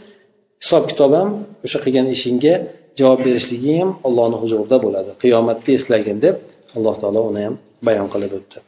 hisob 0.63 0.85
kitob 0.91 1.11
ham 1.19 1.29
o'sha 1.67 1.79
qilgan 1.85 2.07
ishingga 2.17 2.55
javob 3.01 3.21
berishliging 3.27 3.79
ham 3.83 3.91
allohni 4.09 4.37
huzurida 4.43 4.77
bo'ladi. 4.85 5.11
Qiyomatda 5.23 5.71
eslagin 5.79 6.19
deb 6.25 6.35
alloh 6.77 6.95
taolo 7.03 7.21
uni 7.31 7.43
ham 7.47 7.55
bayon 7.87 8.09
qilib 8.15 8.33
o'tdi. 8.39 8.59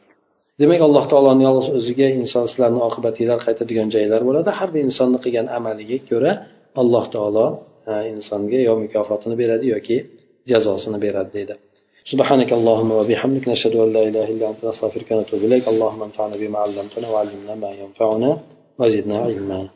Demak 0.61 0.81
alloh 0.89 1.05
taoloni 1.13 1.43
yolg'iz 1.49 1.69
o'ziga 1.79 2.09
inson 2.21 2.45
sizlarni 2.51 2.81
oqibatinglar 2.89 3.39
qaytadigan 3.47 3.89
joylar 3.95 4.21
bo'ladi. 4.29 4.51
Har 4.59 4.69
bir 4.75 4.83
insonni 4.89 5.19
qilgan 5.25 5.47
amaliga 5.59 5.99
ko'ra 6.11 6.33
alloh 6.83 7.05
taolo 7.15 7.47
insonga 8.12 8.58
yo 8.68 8.74
mukofotini 8.82 9.36
beradi 9.42 9.66
yoki 9.76 9.98
jazosini 10.50 10.98
beradi 11.06 11.32
deydi 11.38 11.56
سبحانك 12.08 12.54
اللهم 12.54 12.92
وبحمدك 12.92 13.48
نشهد 13.52 13.76
أن 13.76 13.94
لا 13.94 14.04
إله 14.10 14.26
إلا 14.34 14.46
أنت 14.50 14.62
نستغفرك 14.66 15.12
ونتوب 15.12 15.42
إليك 15.44 15.68
اللهم 15.68 16.04
انفعنا 16.04 16.36
بما 16.42 16.58
علمتنا 16.60 17.08
وعلمنا 17.10 17.56
ما 17.56 17.72
ينفعنا 17.72 18.32
وزدنا 18.80 19.18
علما 19.28 19.70